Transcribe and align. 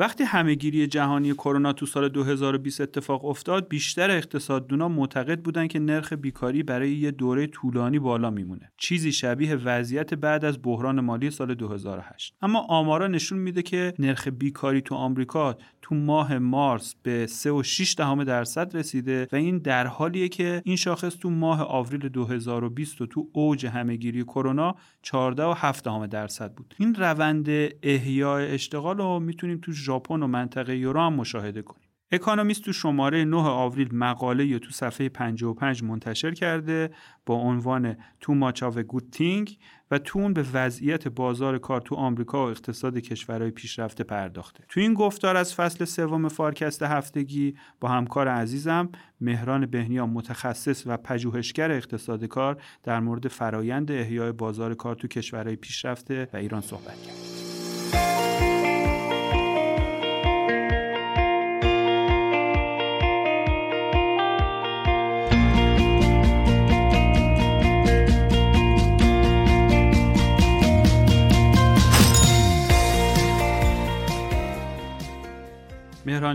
وقتی 0.00 0.24
همهگیری 0.24 0.86
جهانی 0.86 1.32
کرونا 1.32 1.72
تو 1.72 1.86
سال 1.86 2.08
2020 2.08 2.80
اتفاق 2.80 3.24
افتاد 3.24 3.68
بیشتر 3.68 4.10
اقتصاددونا 4.10 4.88
معتقد 4.88 5.40
بودن 5.40 5.66
که 5.66 5.78
نرخ 5.78 6.12
بیکاری 6.12 6.62
برای 6.62 6.92
یه 6.92 7.10
دوره 7.10 7.46
طولانی 7.46 7.98
بالا 7.98 8.30
میمونه. 8.30 8.72
چیزی 8.76 9.12
شبیه 9.12 9.54
وضعیت 9.54 10.14
بعد 10.14 10.44
از 10.44 10.58
بحران 10.62 11.00
مالی 11.00 11.30
سال 11.30 11.54
2008 11.54 12.34
اما 12.42 12.60
آمارا 12.60 13.06
نشون 13.06 13.38
میده 13.38 13.62
که 13.62 13.94
نرخ 13.98 14.28
بیکاری 14.28 14.80
تو 14.80 14.94
آمریکا 14.94 15.56
تو 15.82 15.94
ماه 15.94 16.38
مارس 16.38 16.94
به 17.02 17.26
3.6 17.26 17.94
دهم 17.94 18.24
درصد 18.24 18.76
رسیده 18.76 19.28
و 19.32 19.36
این 19.36 19.58
در 19.58 19.86
حالیه 19.86 20.28
که 20.28 20.62
این 20.64 20.76
شاخص 20.76 21.16
تو 21.16 21.30
ماه 21.30 21.62
آوریل 21.62 22.08
2020 22.08 23.00
و 23.00 23.06
تو 23.06 23.28
اوج 23.32 23.66
همهگیری 23.66 24.22
کرونا 24.22 24.76
14.7 25.06 26.06
درصد 26.10 26.54
بود. 26.54 26.74
این 26.78 26.94
روند 26.94 27.48
احیای 27.82 28.46
اشتغال 28.46 28.98
رو 28.98 29.20
می‌تونیم 29.20 29.58
تو 29.62 29.72
ژاپن 29.88 30.22
و 30.22 30.26
منطقه 30.26 30.76
یورو 30.76 31.00
هم 31.00 31.12
مشاهده 31.12 31.62
کنیم. 31.62 31.88
اکانومیست 32.12 32.62
تو 32.62 32.72
شماره 32.72 33.24
9 33.24 33.36
آوریل 33.36 33.94
مقاله 33.94 34.46
یا 34.46 34.58
تو 34.58 34.70
صفحه 34.70 35.08
55 35.08 35.82
منتشر 35.82 36.34
کرده 36.34 36.90
با 37.26 37.34
عنوان 37.34 37.96
Too 38.20 38.34
Much 38.34 38.62
of 38.62 38.78
a 38.78 38.84
Good 38.84 39.10
Thing 39.12 39.58
و 39.90 39.98
تو 39.98 40.18
اون 40.18 40.32
به 40.32 40.44
وضعیت 40.52 41.08
بازار 41.08 41.58
کار 41.58 41.80
تو 41.80 41.94
آمریکا 41.94 42.46
و 42.46 42.50
اقتصاد 42.50 42.98
کشورهای 42.98 43.50
پیشرفته 43.50 44.04
پرداخته. 44.04 44.64
تو 44.68 44.80
این 44.80 44.94
گفتار 44.94 45.36
از 45.36 45.54
فصل 45.54 45.84
سوم 45.84 46.28
Forecast 46.28 46.82
هفتگی 46.82 47.54
با 47.80 47.88
همکار 47.88 48.28
عزیزم 48.28 48.88
مهران 49.20 49.66
بهنیان 49.66 50.10
متخصص 50.10 50.82
و 50.86 50.96
پژوهشگر 50.96 51.70
اقتصاد 51.70 52.24
کار 52.24 52.62
در 52.82 53.00
مورد 53.00 53.28
فرایند 53.28 53.92
احیای 53.92 54.32
بازار 54.32 54.74
کار 54.74 54.94
تو 54.94 55.08
کشورهای 55.08 55.56
پیشرفته 55.56 56.28
و 56.32 56.36
ایران 56.36 56.60
صحبت 56.60 57.02
کردیم 57.02 57.67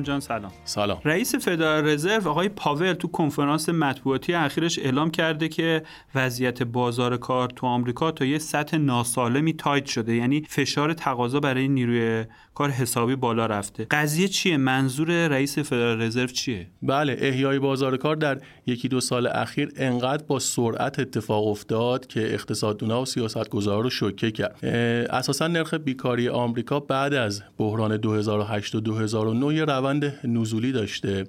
جان 0.03 0.19
سلام. 0.19 0.51
سلام. 0.65 0.97
رئیس 1.05 1.35
فدرال 1.35 1.85
رزرو 1.85 2.29
آقای 2.29 2.49
پاول 2.49 2.93
تو 2.93 3.07
کنفرانس 3.07 3.69
مطبوعاتی 3.69 4.33
اخیرش 4.33 4.79
اعلام 4.79 5.11
کرده 5.11 5.47
که 5.47 5.83
وضعیت 6.15 6.63
بازار 6.63 7.17
کار 7.17 7.49
تو 7.49 7.67
آمریکا 7.67 8.11
تا 8.11 8.25
یه 8.25 8.37
سطح 8.37 8.77
ناسالمی 8.77 9.53
تایت 9.53 9.85
شده. 9.85 10.15
یعنی 10.15 10.43
فشار 10.49 10.93
تقاضا 10.93 11.39
برای 11.39 11.67
نیروی 11.67 12.25
کار 12.53 12.69
حسابی 12.69 13.15
بالا 13.15 13.45
رفته. 13.45 13.85
قضیه 13.91 14.27
چیه؟ 14.27 14.57
منظور 14.57 15.27
رئیس 15.27 15.59
فدرال 15.59 16.01
رزرو 16.01 16.27
چیه؟ 16.27 16.67
بله 16.81 17.17
احیای 17.19 17.59
بازار 17.59 17.97
کار 17.97 18.15
در 18.15 18.37
یکی 18.65 18.87
دو 18.87 18.99
سال 18.99 19.27
اخیر 19.27 19.71
انقدر 19.77 20.23
با 20.23 20.39
سرعت 20.39 20.99
اتفاق 20.99 21.47
افتاد 21.47 22.07
که 22.07 22.33
اقتصاددونا 22.33 23.01
و 23.01 23.05
سیاستگزارا 23.05 23.81
رو 23.81 23.89
شوکه 23.89 24.31
کرد. 24.31 24.65
اساسا 25.09 25.47
نرخ 25.47 25.73
بیکاری 25.73 26.29
آمریکا 26.29 26.79
بعد 26.79 27.13
از 27.13 27.43
بحران 27.57 27.97
2008 27.97 28.75
و 28.75 28.79
2009 28.79 29.55
یه 29.55 29.65
روند 29.65 29.92
نزولی 30.23 30.71
داشته 30.71 31.23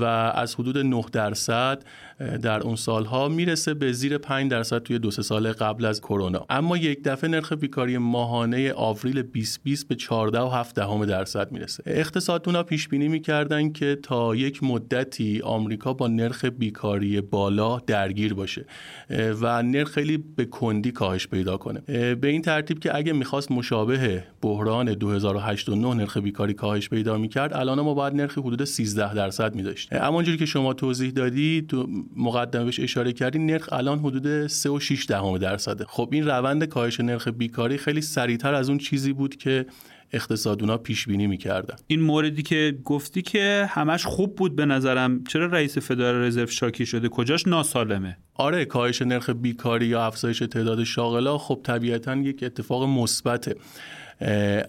و 0.00 0.04
از 0.34 0.54
حدود 0.54 0.78
9 0.78 1.04
درصد 1.12 1.84
در 2.18 2.60
اون 2.60 2.76
سالها 2.76 3.28
می‌رسه 3.28 3.74
به 3.74 3.92
زیر 3.92 4.18
5 4.18 4.50
درصد 4.50 4.78
توی 4.78 4.98
دو 4.98 5.10
سه 5.10 5.22
سال 5.22 5.52
قبل 5.52 5.84
از 5.84 6.00
کرونا. 6.00 6.46
اما 6.50 6.76
یک 6.76 7.04
دفعه 7.04 7.30
نرخ 7.30 7.52
بیکاری 7.52 7.98
ماهانه 7.98 8.72
آوریل 8.72 9.22
2020 9.22 9.88
به 9.88 9.94
14 9.94 10.40
و 10.40 10.48
7 10.48 10.74
دهم 10.74 11.04
درصد 11.04 11.52
می‌رسه. 11.52 11.82
اقتصاددونا 11.86 12.62
پیش 12.62 12.88
بینی 12.88 13.08
می‌کردن 13.08 13.72
که 13.72 13.98
تا 14.02 14.34
یک 14.34 14.62
مدتی 14.62 15.40
آمریکا 15.40 15.92
با 15.92 16.08
نرخ 16.08 16.44
بیکاری 16.44 17.20
بالا 17.20 17.78
درگیر 17.78 18.34
باشه 18.34 18.64
و 19.10 19.62
نرخ 19.62 19.90
خیلی 19.90 20.16
به 20.36 20.44
کندی 20.44 20.92
کاهش 20.92 21.26
پیدا 21.26 21.56
کنه. 21.56 21.80
به 22.14 22.28
این 22.28 22.42
ترتیب 22.42 22.78
که 22.78 22.96
اگه 22.96 23.12
می‌خواست 23.12 23.52
مشابه 23.52 24.24
بحران 24.42 24.94
2008 24.94 25.68
و 25.68 25.74
9 25.74 25.94
نرخ 25.94 26.16
بیکاری 26.16 26.54
کاهش 26.54 26.88
پیدا 26.88 27.18
می‌کرد 27.18 27.54
الان 27.54 27.80
ما 27.80 27.94
باید 27.94 28.14
نرخ 28.14 28.38
حدود 28.38 28.64
13 28.64 29.14
درصد 29.14 29.54
میداشت 29.54 29.92
اما 29.92 30.14
اونجوری 30.14 30.38
که 30.38 30.46
شما 30.46 30.74
توضیح 30.74 31.10
دادی 31.10 31.62
تو 31.68 31.88
مقدمه 32.16 32.64
بهش 32.64 32.80
اشاره 32.80 33.12
کردین 33.12 33.46
نرخ 33.46 33.68
الان 33.72 33.98
حدود 33.98 34.46
3 34.46 34.70
و 34.70 34.80
6 34.80 35.06
دهم 35.08 35.38
درصده. 35.38 35.84
خب 35.88 36.08
این 36.12 36.26
روند 36.26 36.64
کاهش 36.64 37.00
نرخ 37.00 37.28
بیکاری 37.28 37.78
خیلی 37.78 38.00
سریعتر 38.00 38.54
از 38.54 38.68
اون 38.68 38.78
چیزی 38.78 39.12
بود 39.12 39.36
که 39.36 39.66
اقتصادونا 40.12 40.78
پیش 40.78 41.06
بینی 41.06 41.26
می‌کردن. 41.26 41.76
این 41.86 42.00
موردی 42.00 42.42
که 42.42 42.78
گفتی 42.84 43.22
که 43.22 43.66
همش 43.70 44.06
خوب 44.06 44.36
بود 44.36 44.56
به 44.56 44.66
نظرم. 44.66 45.24
چرا 45.24 45.46
رئیس 45.46 45.78
فدرال 45.78 46.14
رزرو 46.14 46.46
شاکی 46.46 46.86
شده؟ 46.86 47.08
کجاش 47.08 47.46
ناسالمه؟ 47.46 48.16
آره 48.34 48.64
کاهش 48.64 49.02
نرخ 49.02 49.30
بیکاری 49.30 49.86
یا 49.86 50.06
افزایش 50.06 50.38
تعداد 50.38 50.84
شاغلا 50.84 51.38
خب 51.38 51.60
طبیعتا 51.64 52.16
یک 52.16 52.42
اتفاق 52.42 52.84
مثبته. 52.84 53.54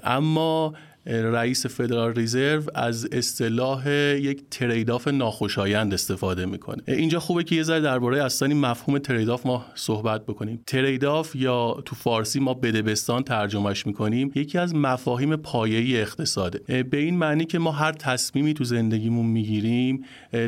اما 0.04 0.74
رئیس 1.06 1.66
فدرال 1.66 2.14
ریزرو 2.14 2.64
از 2.76 3.08
اصطلاح 3.12 3.90
یک 3.90 4.44
تریداف 4.52 5.08
ناخوشایند 5.08 5.94
استفاده 5.94 6.46
می‌کنه. 6.46 6.84
اینجا 6.88 7.20
خوبه 7.20 7.44
که 7.44 7.56
یه 7.56 7.64
ذره 7.64 7.80
درباره 7.80 8.24
اصلا 8.24 8.48
مفهوم 8.48 8.98
تریداف 8.98 9.46
ما 9.46 9.66
صحبت 9.76 10.26
بکنیم. 10.26 10.64
تریداف 10.68 11.36
یا 11.36 11.82
تو 11.86 11.96
فارسی 11.96 12.40
ما 12.40 12.54
بدبستان 12.54 13.24
ترجمهش 13.24 13.88
می‌کنیم. 13.88 14.32
یکی 14.36 14.58
از 14.58 14.76
مفاهیم 14.76 15.36
پایه‌ای 15.36 16.02
اقتصاده. 16.02 16.84
به 16.84 16.98
این 16.98 17.18
معنی 17.18 17.46
که 17.46 17.60
ما 17.60 17.72
هر 17.72 17.92
تصمیمی 17.92 18.54
تو 18.54 18.64
زندگیمون 18.64 19.26
می‌گیریم 19.26 20.04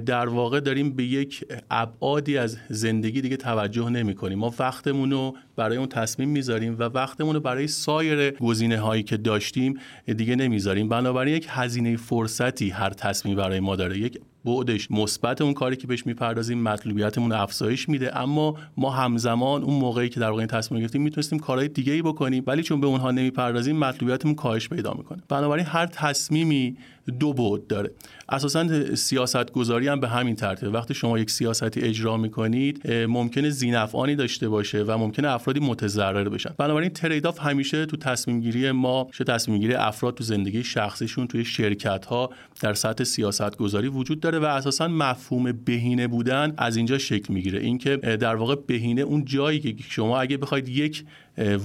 در 0.06 0.28
واقع 0.28 0.60
داریم 0.60 0.96
به 0.96 1.04
یک 1.04 1.46
ابعادی 1.72 2.38
از 2.38 2.58
زندگی 2.70 3.22
دیگه 3.22 3.38
توجه 3.38 3.90
نمی‌کنیم. 3.90 4.40
ما 4.40 4.54
وقتمون 4.60 5.12
رو 5.12 5.36
برای 5.56 5.78
اون 5.78 5.88
تصمیم 5.88 6.30
می‌ذاریم 6.30 6.76
و 6.80 6.84
وقتمون 6.84 7.36
رو 7.36 7.40
برای 7.40 7.68
سایر 7.68 8.32
گزینه 8.32 8.80
هایی 8.80 9.04
که 9.04 9.18
داشتیم 9.18 9.80
دیگه 10.18 10.36
نمی‌ذاریم. 10.46 10.90
بنابراین 10.90 11.36
یک 11.36 11.48
هزینه 11.50 11.98
فرصتی 11.98 12.70
هر 12.70 12.90
تصمیم 12.90 13.36
برای 13.36 13.60
ما 13.60 13.76
داره. 13.76 13.98
یک 13.98 14.20
بعدش 14.46 14.92
مثبت 14.92 15.42
اون 15.42 15.54
کاری 15.54 15.76
که 15.76 15.88
بهش 15.88 16.06
می‌پردازیم 16.06 16.64
مطلوبیتمون 16.64 17.32
افزایش 17.32 17.90
میده. 17.90 18.18
اما 18.18 18.58
ما 18.78 18.90
همزمان 18.90 19.64
اون 19.64 19.80
موقعی 19.80 20.10
که 20.10 20.20
در 20.20 20.30
واقع 20.30 20.40
این 20.40 20.48
تصمیم 20.48 20.82
گرفتیم 20.82 21.02
می‌تونستیم 21.02 21.40
کارهای 21.40 21.68
دیگه 21.68 21.94
ای 21.94 22.02
بکنیم 22.02 22.44
ولی 22.48 22.64
چون 22.64 22.82
به 22.82 22.88
اونها 22.88 23.12
نمی‌پردازیم 23.12 23.78
مطلوبیتمون 23.78 24.36
کاهش 24.36 24.70
پیدا 24.70 24.94
می‌کنه. 24.94 25.24
بنابراین 25.30 25.66
هر 25.66 25.86
تصمیمی 25.86 26.78
دو 27.20 27.34
بعد 27.34 27.68
داره. 27.68 27.92
اساسا 28.30 28.96
سیاست 28.96 29.52
گذاری 29.52 29.88
هم 29.88 30.00
به 30.00 30.08
همین 30.08 30.36
ترتیب 30.36 30.74
وقتی 30.74 30.94
شما 30.94 31.20
یک 31.20 31.30
سیاستی 31.30 31.82
اجرا 31.82 32.18
می‌کنید 32.18 32.92
ممکنه 32.92 33.50
زینفعانی 33.50 34.16
داشته 34.16 34.50
باشه 34.50 34.84
و 34.84 34.98
ممکنه 34.98 35.28
افرادی 35.28 35.60
متضرر 35.60 36.30
بشن. 36.30 36.50
بنابراین 36.58 36.90
ترید 36.90 37.28
آف 37.28 37.40
همیشه 37.40 37.86
تو 37.86 37.98
تصمیم 37.98 38.42
گیری 38.42 38.72
ما 38.72 39.08
چه 39.14 39.24
تصمیم 39.24 39.58
گیری 39.58 39.74
افراد 39.74 40.16
تو 40.16 40.24
زندگی 40.24 40.64
شخصیشون 40.64 41.28
توی 41.28 41.46
شرکت 41.46 42.06
ها 42.06 42.30
در 42.62 42.74
سطح 42.74 43.04
سیاست 43.04 43.58
گذاری 43.58 43.88
وجود 43.88 44.20
داره. 44.20 44.35
و 44.40 44.46
اساسا 44.46 44.88
مفهوم 44.88 45.52
بهینه 45.52 46.08
بودن 46.08 46.54
از 46.58 46.78
اینجا 46.78 46.98
شکل 46.98 47.34
می‌گیره. 47.34 47.60
اینکه 47.60 47.98
در 47.98 48.36
واقع 48.36 48.56
بهینه 48.68 49.02
اون 49.02 49.26
جایی 49.26 49.60
که 49.60 49.76
شما 49.90 50.20
اگه 50.20 50.38
بخواید 50.38 50.70
یک 50.70 51.04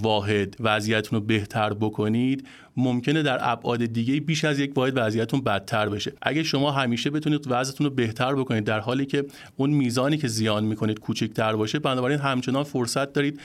واحد 0.02 0.56
وضعیتتون 0.60 1.20
رو 1.20 1.26
بهتر 1.26 1.74
بکنید 1.74 2.46
ممکنه 2.76 3.22
در 3.22 3.38
ابعاد 3.40 3.86
دیگه 3.86 4.20
بیش 4.20 4.44
از 4.44 4.58
یک 4.58 4.76
واحد 4.76 4.92
وضعیتتون 4.96 5.40
بدتر 5.40 5.88
بشه. 5.88 6.12
اگه 6.22 6.42
شما 6.42 6.70
همیشه 6.72 7.10
بتونید 7.10 7.46
وضعتون 7.46 7.86
رو 7.86 7.92
بهتر 7.92 8.34
بکنید 8.34 8.64
در 8.64 8.80
حالی 8.80 9.06
که 9.06 9.24
اون 9.56 9.70
میزانی 9.70 10.16
که 10.16 10.28
زیان 10.28 10.64
می‌کنید 10.64 11.00
کوچکتر 11.00 11.56
باشه 11.56 11.78
بنابراین 11.78 12.18
همچنان 12.18 12.64
فرصت 12.64 13.12
دارید 13.12 13.40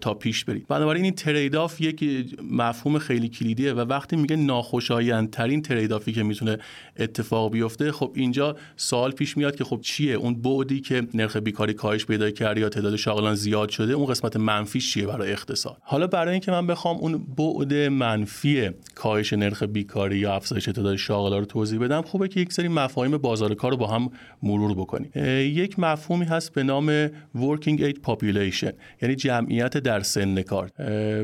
تا 0.00 0.14
پیش 0.14 0.44
برید. 0.44 0.66
بنابراین 0.66 1.04
این 1.04 1.14
ترید 1.14 1.56
آف 1.56 1.80
یک 1.80 2.04
مفهوم 2.50 2.98
خیلی 2.98 3.28
کلیدیه 3.28 3.72
و 3.72 3.80
وقتی 3.80 4.16
میگه 4.16 4.36
ناخوشایندترین 4.36 5.62
ترید 5.62 5.92
آفی 5.92 6.12
که 6.12 6.22
می‌تونه 6.22 6.58
اتفاق 6.98 7.52
بیفته 7.52 7.92
خب 7.92 8.12
اینجا 8.14 8.56
سوال 8.76 9.10
پیش 9.10 9.36
میاد 9.36 9.56
که 9.56 9.64
خب 9.64 9.80
چیه؟ 9.82 10.14
اون 10.14 10.34
بعدی 10.42 10.80
که 10.80 11.06
نرخ 11.14 11.36
بیکاری 11.36 11.72
کاهش 11.72 12.06
پیدا 12.06 12.30
کرده 12.30 12.60
یا 12.60 12.68
تعداد 12.68 12.96
شاغلان 12.96 13.34
زیاد 13.34 13.68
شده 13.68 13.92
اون 13.92 14.06
قسمت 14.06 14.36
منفی 14.36 14.80
چیه 14.80 15.06
برای 15.06 15.32
اقتصاد؟ 15.32 15.67
حالا 15.80 16.06
برای 16.06 16.32
اینکه 16.32 16.50
من 16.50 16.66
بخوام 16.66 16.96
اون 16.96 17.26
بعد 17.36 17.74
منفی 17.74 18.70
کاهش 18.94 19.32
نرخ 19.32 19.62
بیکاری 19.62 20.18
یا 20.18 20.34
افزایش 20.34 20.64
تعداد 20.64 20.96
شاغلا 20.96 21.38
رو 21.38 21.44
توضیح 21.44 21.80
بدم 21.80 22.02
خوبه 22.02 22.28
که 22.28 22.40
یک 22.40 22.52
سری 22.52 22.68
مفاهیم 22.68 23.18
بازار 23.18 23.54
کار 23.54 23.70
رو 23.70 23.76
با 23.76 23.86
هم 23.86 24.10
مرور 24.42 24.74
بکنیم. 24.74 25.10
یک 25.54 25.78
مفهومی 25.78 26.24
هست 26.24 26.54
به 26.54 26.62
نام 26.62 27.08
working 27.08 27.78
age 27.80 27.98
population 28.06 28.72
یعنی 29.02 29.14
جمعیت 29.16 29.76
در 29.78 30.00
سن 30.00 30.42
کار. 30.42 30.70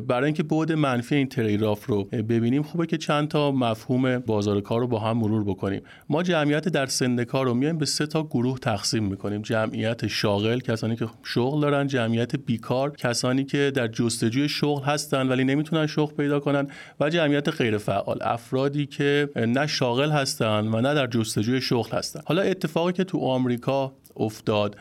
برای 0.00 0.24
اینکه 0.24 0.42
بعد 0.42 0.72
منفی 0.72 1.14
این 1.14 1.28
تریراف 1.28 1.86
رو 1.86 2.04
ببینیم 2.04 2.62
خوبه 2.62 2.86
که 2.86 2.96
چند 2.96 3.28
تا 3.28 3.52
مفهوم 3.52 4.18
بازار 4.18 4.60
کار 4.60 4.80
رو 4.80 4.86
با 4.86 4.98
هم 4.98 5.18
مرور 5.18 5.44
بکنیم. 5.44 5.82
ما 6.08 6.22
جمعیت 6.22 6.68
در 6.68 6.86
سن 6.86 7.24
کار 7.24 7.44
رو 7.46 7.54
میایم 7.54 7.78
به 7.78 7.86
سه 7.86 8.06
تا 8.06 8.22
گروه 8.22 8.58
تقسیم 8.58 9.04
می‌کنیم. 9.04 9.42
جمعیت 9.42 10.06
شاغل 10.06 10.60
کسانی 10.60 10.96
که 10.96 11.06
شغل 11.22 11.60
دارن 11.60 11.86
جمعیت 11.86 12.36
بیکار 12.36 12.96
کسانی 12.96 13.44
که 13.44 13.72
در 13.74 13.88
جستجو 13.88 14.33
جستجوی 14.34 14.48
شغل 14.48 14.82
هستن 14.82 15.28
ولی 15.28 15.44
نمی‌تونن 15.44 15.86
شغل 15.86 16.14
پیدا 16.14 16.40
کنن 16.40 16.66
و 17.00 17.10
جمعیت 17.10 17.48
غیر 17.48 17.78
فعال 17.78 18.18
افرادی 18.20 18.86
که 18.86 19.28
نه 19.36 19.66
شاغل 19.66 20.10
هستن 20.10 20.68
و 20.68 20.80
نه 20.80 20.94
در 20.94 21.06
جستجوی 21.06 21.60
شغل 21.60 21.90
هستن. 21.98 22.20
حالا 22.26 22.42
اتفاقی 22.42 22.92
که 22.92 23.04
تو 23.04 23.18
آمریکا 23.18 23.92
افتاد 24.16 24.76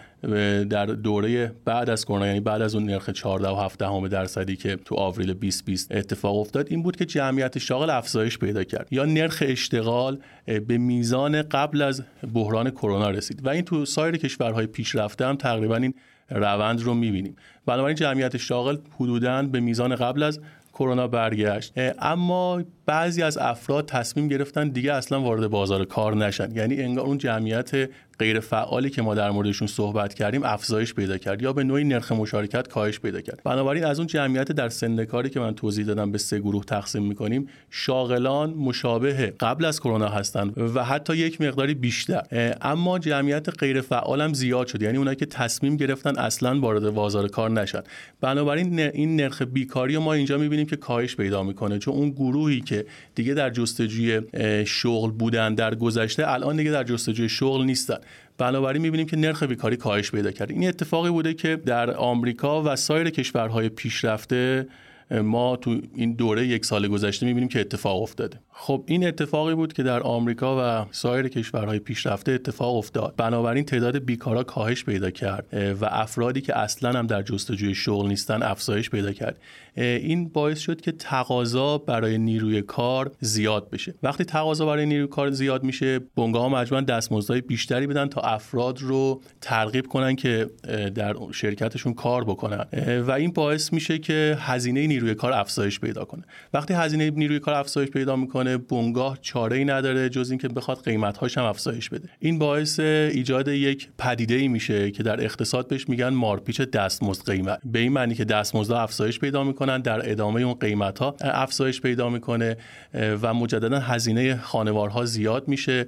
در 0.70 0.86
دوره 0.86 1.52
بعد 1.66 1.90
از 1.90 2.06
کرونا 2.06 2.28
یعنی 2.28 2.40
بعد 2.40 2.62
از 2.62 2.76
اون 2.76 2.86
نرخ 2.86 3.10
14 3.10 3.50
و 3.50 3.56
7 3.56 3.82
همه 3.82 4.08
درصدی 4.08 4.56
که 4.56 4.76
تو 4.76 4.96
آوریل 4.96 5.34
2020 5.34 5.92
اتفاق 5.92 6.38
افتاد 6.38 6.68
این 6.70 6.84
بود 6.84 6.96
که 6.96 7.06
جمعیت 7.06 7.58
شاغل 7.58 7.90
افزایش 7.90 8.38
پیدا 8.38 8.64
کرد 8.64 8.88
یا 8.92 9.06
نرخ 9.06 9.44
اشتغال 9.46 10.20
به 10.46 10.78
میزان 10.78 11.42
قبل 11.42 11.82
از 11.82 12.04
بحران 12.34 12.70
کرونا 12.70 13.10
رسید. 13.10 13.46
و 13.46 13.50
این 13.50 13.62
تو 13.62 13.86
سایر 13.86 14.18
کشورهای 14.18 14.66
پیشرفته 14.66 15.26
هم 15.26 15.36
تقریبا 15.36 15.76
این 15.76 15.94
روند 16.34 16.82
رو 16.82 16.94
می‌بینیم. 16.94 17.36
بنابراین 17.66 17.96
جمعیت 17.96 18.38
شاغل 18.38 18.78
حدودا 19.00 19.44
به 19.44 19.60
میزان 19.60 19.96
قبل 19.96 20.24
از 20.24 20.40
کرونا 20.74 21.08
برگشت. 21.08 21.74
اما 22.00 22.64
بعضی 22.86 23.24
از 23.24 23.38
افراد 23.38 23.86
تصمیم 23.86 24.28
گرفتن 24.28 24.70
دیگه 24.70 24.94
اصلا 24.94 25.22
وارد 25.22 25.48
بازار 25.48 25.86
کار 25.86 26.16
نشن. 26.16 26.52
یعنی 26.56 26.82
انگار 26.82 27.06
اون 27.06 27.18
جمعیت 27.18 27.90
غیر 28.20 28.40
فعالی 28.40 28.90
که 28.90 29.02
ما 29.02 29.16
در 29.16 29.32
موردشون 29.32 29.68
صحبت 29.68 30.14
کردیم 30.14 30.44
افزایش 30.44 30.94
پیدا 30.94 31.18
کرد 31.18 31.42
یا 31.42 31.54
به 31.54 31.64
نوعی 31.64 31.84
نرخ 31.84 32.12
مشارکت 32.12 32.68
کاهش 32.68 33.00
پیدا 33.00 33.22
کرد. 33.22 33.42
بنابراین 33.44 33.86
از 33.86 34.00
اون 34.00 34.08
جمعیت 34.08 34.52
در 34.52 34.70
سن 34.70 35.06
کاری 35.06 35.30
که 35.30 35.40
من 35.40 35.56
توضیح 35.56 35.86
دادم 35.86 36.12
به 36.12 36.18
سه 36.18 36.40
گروه 36.40 36.64
تقسیم 36.64 37.04
می‌کنیم 37.04 37.48
شاغلان 37.70 38.54
مشابه 38.54 39.34
قبل 39.40 39.66
از 39.66 39.80
کرونا 39.80 40.08
هستند 40.08 40.58
و 40.76 40.84
حتی 40.84 41.18
یک 41.18 41.42
مقداری 41.42 41.74
بیشتر. 41.74 42.22
اما 42.62 43.00
جمعیت 43.00 43.50
غیر 43.60 43.82
فعال 43.82 44.22
هم 44.22 44.34
زیاد 44.34 44.68
شد 44.68 44.82
یعنی 44.82 44.98
اونایی 44.98 45.16
که 45.16 45.26
تصمیم 45.26 45.78
گرفتن 45.78 46.18
اصلا 46.18 46.60
وارد 46.60 46.90
بازار 46.90 47.28
کار 47.28 47.50
نشن. 47.52 47.82
بنابراین 48.22 48.80
این 48.80 49.16
نرخ 49.16 49.42
بیکاری 49.42 49.98
ما 49.98 50.14
اینجا 50.14 50.38
می‌بینیم 50.38 50.66
که 50.66 50.76
کاهش 50.76 51.16
پیدا 51.16 51.44
می‌کنه. 51.44 51.80
چون 51.80 51.94
اون 51.94 52.10
گروهی 52.10 52.62
که 52.62 52.86
دیگه 53.16 53.34
در 53.34 53.50
جستجوی 53.50 54.22
شغل 54.66 55.12
بودن 55.12 55.56
در 55.56 55.76
گذشته 55.76 56.32
الان 56.32 56.56
دیگه 56.56 56.72
در 56.72 56.84
جستجوی 56.84 57.30
شغل 57.30 57.64
نیستن. 57.64 57.98
بنابراین 58.38 58.82
می‌بینیم 58.82 59.08
که 59.08 59.18
نرخ 59.18 59.44
بیکاری 59.44 59.78
کاهش 59.78 60.12
پیدا 60.12 60.32
کرد. 60.32 60.52
این 60.52 60.68
اتفاقی 60.68 61.10
بوده 61.10 61.34
که 61.34 61.56
در 61.56 61.92
آمریکا 61.92 62.64
و 62.64 62.76
سایر 62.76 63.10
کشورهای 63.10 63.70
پیشرفته 63.70 64.68
ما 65.12 65.56
تو 65.56 65.82
این 65.96 66.14
دوره 66.14 66.48
یک 66.48 66.66
سال 66.66 66.88
گذشته 66.88 67.26
می‌بینیم 67.26 67.50
که 67.50 67.60
اتفاق 67.60 68.02
افتاده. 68.02 68.40
خب 68.52 68.84
این 68.88 69.08
اتفاقی 69.08 69.56
بود 69.56 69.74
که 69.74 69.84
در 69.84 70.04
آمریکا 70.04 70.84
و 70.84 70.86
سایر 70.92 71.28
کشورهای 71.28 71.80
پیشرفته 71.80 72.32
اتفاق 72.32 72.76
افتاد. 72.76 73.14
بنابراین 73.18 73.66
تعداد 73.66 73.98
بیکارا 73.98 74.44
کاهش 74.44 74.84
پیدا 74.84 75.12
کرد 75.12 75.48
و 75.82 75.86
افرادی 75.86 76.42
که 76.42 76.58
اصلا 76.58 77.00
هم 77.00 77.08
در 77.08 77.22
جستجوی 77.22 77.76
شغل 77.76 78.08
نیستن 78.08 78.44
افزایش 78.44 78.90
پیدا 78.90 79.12
کرد. 79.12 79.38
این 79.76 80.30
باعث 80.30 80.60
شد 80.60 80.82
که 80.82 80.92
تقاضا 80.92 81.78
برای 81.78 82.18
نیروی 82.18 82.62
کار 82.62 83.12
زیاد 83.20 83.70
بشه. 83.70 83.94
وقتی 84.04 84.24
تقاضا 84.24 84.66
برای 84.66 84.86
نیروی 84.86 85.08
کار 85.08 85.32
زیاد 85.32 85.64
میشه 85.64 86.00
بنگاه 86.00 86.42
ها 86.42 86.50
مجبورن 86.50 86.84
دستمزدهای 86.84 87.42
بیشتری 87.42 87.88
بدن 87.88 88.08
تا 88.08 88.22
افراد 88.22 88.82
رو 88.82 89.22
ترغیب 89.42 89.88
کنن 89.88 90.16
که 90.16 90.50
در 90.96 91.16
شرکتشون 91.32 91.94
کار 91.94 92.24
بکنن. 92.24 92.66
و 93.08 93.12
این 93.12 93.32
باعث 93.32 93.74
میشه 93.74 93.98
که 93.98 94.38
هزینه 94.40 94.88
نیروی 94.88 95.16
کار 95.16 95.34
افزایش 95.34 95.80
پیدا 95.80 96.06
کنه. 96.06 96.24
وقتی 96.54 96.74
هزینه 96.74 97.10
نیروی 97.10 97.40
کار 97.40 97.54
افزایش 97.54 97.90
پیدا 97.90 98.16
می‌کنه 98.16 98.58
بنگاه 98.58 99.18
چاره 99.22 99.58
ای 99.58 99.66
نداره 99.66 100.10
جز 100.10 100.30
اینکه 100.30 100.48
بخواد 100.48 100.84
قیمت‌هاش 100.84 101.38
هم 101.38 101.44
افزایش 101.44 101.90
بده. 101.90 102.10
این 102.20 102.40
باعث 102.40 102.80
ایجاد 102.80 103.48
یک 103.48 103.90
پدیده 103.98 104.36
ای 104.36 104.48
میشه 104.48 104.92
که 104.92 105.04
در 105.04 105.24
اقتصاد 105.24 105.68
بهش 105.68 105.90
میگن 105.90 106.10
مارپیچ 106.10 106.62
دستمزد 106.62 107.26
قیمت. 107.26 107.60
به 107.66 107.80
این 107.80 107.92
معنی 107.92 108.16
که 108.16 108.26
دستمزدها 108.26 108.82
افزایش 108.82 109.20
پیدا 109.20 109.44
می‌کنن 109.64 109.82
در 109.82 110.12
ادامه 110.12 110.42
اون 110.42 110.54
قیمت 110.54 111.00
ها 111.00 111.16
افزایش 111.22 111.82
پیدا 111.82 112.10
می‌کنه 112.10 112.58
و 112.94 113.34
مجددا 113.34 113.80
هزینه 113.80 114.38
خانوارها 114.38 115.06
زیاد 115.06 115.48
میشه. 115.48 115.88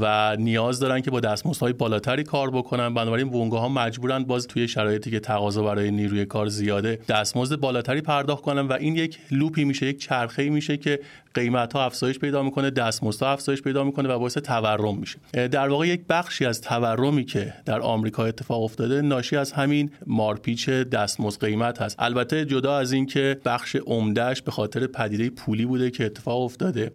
و 0.00 0.36
نیاز 0.36 0.80
دارن 0.80 1.00
که 1.00 1.10
با 1.10 1.20
دستمزدهای 1.20 1.72
بالاتری 1.72 2.24
کار 2.24 2.50
بکنن. 2.50 2.94
بنابراین 2.94 3.30
بنگاه 3.30 3.60
ها 3.60 3.68
مجبورن 3.68 4.24
باز 4.24 4.46
توی 4.46 4.68
شرایطی 4.68 5.10
که 5.10 5.20
تقاضا 5.20 5.62
برای 5.62 5.90
نیروی 5.90 6.24
کار 6.24 6.48
زیاده 6.48 6.98
دستمزد 7.08 7.56
بالاتری 7.56 8.00
پرداخت 8.00 8.42
کنن 8.42 8.68
و 8.68 8.72
این 8.72 8.96
یک 8.96 9.18
لوپی 9.30 9.64
میشه 9.64 9.86
یک 9.86 10.00
چرخه 10.00 10.48
میشه 10.48 10.76
که 10.76 11.00
قیمت 11.34 11.72
ها 11.72 11.84
افزایش 11.84 12.18
پیدا 12.18 12.42
می‌کنه 12.42 12.70
دستمزدها 12.70 13.32
افزایش 13.32 13.62
پیدا 13.62 13.84
می‌کنه 13.84 14.08
و 14.08 14.18
باعث 14.18 14.38
تورم 14.38 14.98
میشه. 14.98 15.48
در 15.48 15.68
واقع 15.68 15.88
یک 15.88 16.00
بخشی 16.08 16.44
از 16.44 16.60
تورمی 16.60 17.24
که 17.24 17.54
در 17.64 17.80
آمریکا 17.80 18.24
اتفاق 18.24 18.62
افتاده 18.62 19.02
ناشی 19.02 19.36
از 19.36 19.52
همین 19.52 19.90
مارپیچ 20.06 20.70
دستمزد 20.70 21.44
قیمت 21.44 21.82
هست. 21.82 21.96
البته 21.98 22.44
جدا 22.44 22.78
از 22.78 22.92
اینکه 22.92 23.40
بخش 23.44 23.76
عمدهش 23.86 24.42
به 24.42 24.50
خاطر 24.50 24.86
پدیده 24.86 25.30
پولی 25.30 25.66
بوده 25.66 25.90
که 25.90 26.06
اتفاق 26.06 26.42
افتاده 26.42 26.92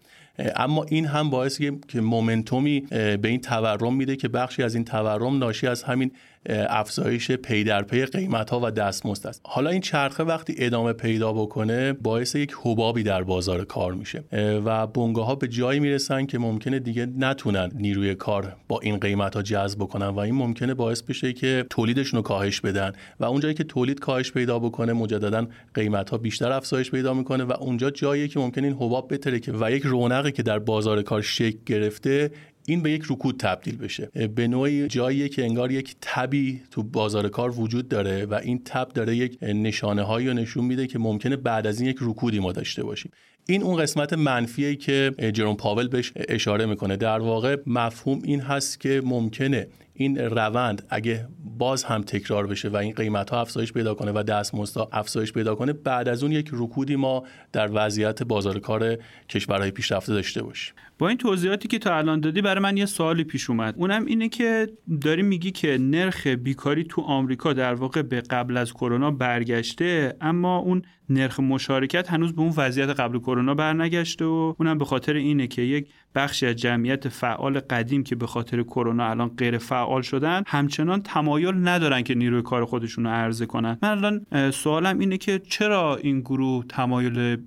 اما 0.56 0.84
این 0.84 1.06
هم 1.06 1.30
باعث 1.30 1.62
که 1.88 2.02
مومنتومی 2.02 2.80
به 2.90 3.20
این 3.24 3.42
تورم 3.42 3.96
میده 3.96 4.16
که 4.16 4.28
بخشی 4.28 4.64
از 4.64 4.76
این 4.76 4.86
تورم 4.86 5.38
ناشی 5.38 5.68
از 5.68 5.84
همین 5.84 6.12
افزایش 6.50 7.32
پی 7.32 7.64
در 7.64 7.82
پی 7.82 8.06
قیمت 8.06 8.50
ها 8.50 8.60
و 8.64 8.72
دستمزد 8.72 9.28
است. 9.28 9.42
حالا 9.44 9.70
این 9.70 9.82
چرخه 9.82 10.24
وقتی 10.24 10.56
ادامه 10.58 10.94
پیدا 10.94 11.34
بکنه 11.34 11.94
باعث 11.94 12.36
یک 12.36 12.56
حبابی 12.64 13.04
در 13.04 13.24
بازار 13.24 13.66
کار 13.66 13.94
میشه. 13.94 14.24
و 14.66 14.88
بنگاه 14.88 15.26
ها 15.26 15.36
به 15.36 15.48
جایی 15.48 15.80
می‌رسن 15.80 16.26
که 16.26 16.40
ممکنه 16.40 16.80
دیگه 16.80 17.08
نتونن 17.18 17.72
نیروی 17.76 18.16
کار 18.16 18.56
با 18.68 18.80
این 18.80 18.98
قیمت 18.98 19.36
ها 19.36 19.42
جذب 19.42 19.80
بکنن 19.80 20.08
و 20.08 20.20
این 20.20 20.36
ممکنه 20.36 20.74
باعث 20.74 21.02
بشه 21.02 21.34
که 21.34 21.66
تولیدشون 21.70 22.18
رو 22.18 22.22
کاهش 22.22 22.62
بدن. 22.62 22.92
و 23.20 23.26
اونجایی 23.26 23.54
که 23.54 23.64
تولید 23.64 24.00
کاهش 24.00 24.32
پیدا 24.32 24.60
بکنه 24.60 24.94
مجددا 24.94 25.48
قیمت 25.74 26.10
ها 26.10 26.18
بیشتر 26.18 26.52
افزایش 26.52 26.92
پیدا 26.92 27.14
می‌کنه 27.14 27.44
و 27.44 27.54
اونجا 27.60 27.92
جایی 27.92 28.28
که 28.28 28.40
ممکنه 28.40 28.68
این 28.68 28.76
حباب 28.76 29.14
بترکه. 29.14 29.52
و 29.62 29.72
یک 29.72 29.84
رونقی 29.84 30.32
که 30.32 30.44
در 30.44 30.60
بازار 30.60 31.02
کار 31.02 31.22
شکل 31.22 31.58
گرفته 31.66 32.32
این 32.68 32.82
به 32.82 32.92
یک 32.92 33.04
رکود 33.10 33.38
تبدیل 33.40 33.78
بشه. 33.78 34.28
به 34.36 34.48
نوعی 34.48 34.88
جایی 34.88 35.30
که 35.30 35.44
انگار 35.44 35.72
یک 35.72 35.96
تبی 36.02 36.62
تو 36.72 36.84
بازار 36.84 37.30
کار 37.30 37.60
وجود 37.60 37.88
داره 37.88 38.26
و 38.26 38.34
این 38.44 38.62
تب 38.66 38.90
داره 38.90 39.16
یک 39.16 39.38
نشانه 39.44 40.02
هایی 40.02 40.28
رو 40.28 40.34
نشون 40.34 40.66
میده 40.66 40.88
که 40.88 41.00
ممکنه 41.00 41.36
بعد 41.36 41.68
از 41.68 41.80
این 41.80 41.90
یک 41.90 41.98
رکودی 42.02 42.40
ما 42.40 42.52
داشته 42.52 42.84
باشیم. 42.84 43.12
این 43.48 43.64
اون 43.64 43.82
قسمت 43.82 44.14
منفیه 44.14 44.76
که 44.76 45.12
جرون 45.34 45.56
پاول 45.56 45.88
بهش 45.88 46.14
اشاره 46.16 46.66
می‌کنه. 46.66 46.98
در 46.98 47.20
واقع 47.20 47.58
مفهوم 47.68 48.22
این 48.24 48.40
هست 48.40 48.80
که 48.80 49.02
ممکنه 49.06 49.68
این 49.98 50.18
روند 50.18 50.86
اگه 50.90 51.28
باز 51.58 51.84
هم 51.84 52.02
تکرار 52.02 52.48
بشه 52.48 52.70
و 52.70 52.78
این 52.78 52.94
قیمت 52.94 53.30
ها 53.30 53.42
افزایش 53.42 53.74
پیدا 53.74 53.94
کنه 53.94 54.12
و 54.12 54.24
دستمزدها 54.24 54.90
افزایش 54.92 55.34
پیدا 55.34 55.56
کنه 55.56 55.74
بعد 55.74 56.08
از 56.08 56.24
اون 56.24 56.32
یک 56.32 56.50
رکودی 56.54 56.96
ما 56.96 57.24
در 57.52 57.70
وضعیت 57.74 58.24
بازار 58.24 58.60
کار 58.60 58.98
کشورهای 59.30 59.72
پیشرفته 59.72 60.14
داشته 60.14 60.44
باشیم. 60.44 60.74
با 61.00 61.08
این 61.08 61.18
توضیحاتی 61.18 61.68
که 61.68 61.80
تا 61.80 61.98
الان 61.98 62.20
دادی 62.20 62.42
برای 62.42 62.64
من 62.64 62.78
یه 62.78 62.86
سوالی 62.86 63.24
پیش 63.24 63.50
اومد. 63.50 63.74
اونم 63.78 64.06
اینه 64.06 64.30
که 64.30 64.68
داری 65.02 65.22
میگی 65.22 65.52
که 65.52 65.78
نرخ 65.78 66.28
بیکاری 66.28 66.84
تو 66.84 67.02
آمریکا 67.02 67.54
در 67.54 67.74
واقع 67.74 68.02
به 68.02 68.22
قبل 68.22 68.58
از 68.58 68.74
کرونا 68.74 69.12
برگشته 69.12 70.16
اما 70.22 70.58
اون 70.58 70.82
نرخ 71.10 71.40
مشارکت 71.40 72.12
هنوز 72.12 72.34
به 72.34 72.42
اون 72.42 72.54
وضعیت 72.58 72.90
قبل 72.90 73.20
کرونا 73.20 73.54
برنگشته 73.54 74.26
و 74.26 74.54
اونم 74.60 74.78
به 74.78 74.86
خاطر 74.86 75.14
اینه 75.14 75.48
که 75.48 75.62
یک 75.62 75.90
بخشی 76.16 76.46
از 76.46 76.56
جمعیت 76.56 77.10
فعال 77.10 77.60
قدیم 77.60 78.04
که 78.04 78.16
به 78.16 78.28
خاطر 78.28 78.64
کرونا 78.64 79.10
الان 79.10 79.32
غیر 79.38 79.58
فعال 79.58 80.02
شدن 80.02 80.44
همچنان 80.48 81.02
تمایل 81.02 81.68
ندارن 81.68 82.02
که 82.02 82.16
نیروی 82.16 82.42
کار 82.42 82.66
خودشون 82.66 83.04
رو 83.04 83.10
عرضه 83.10 83.46
کنن. 83.46 83.78
من 83.82 83.90
الان 83.90 84.52
سوالم 84.52 85.00
اینه 85.00 85.18
که 85.18 85.40
چرا 85.40 85.96
این 85.96 86.20
گروه 86.20 86.66
تمایل 86.70 87.38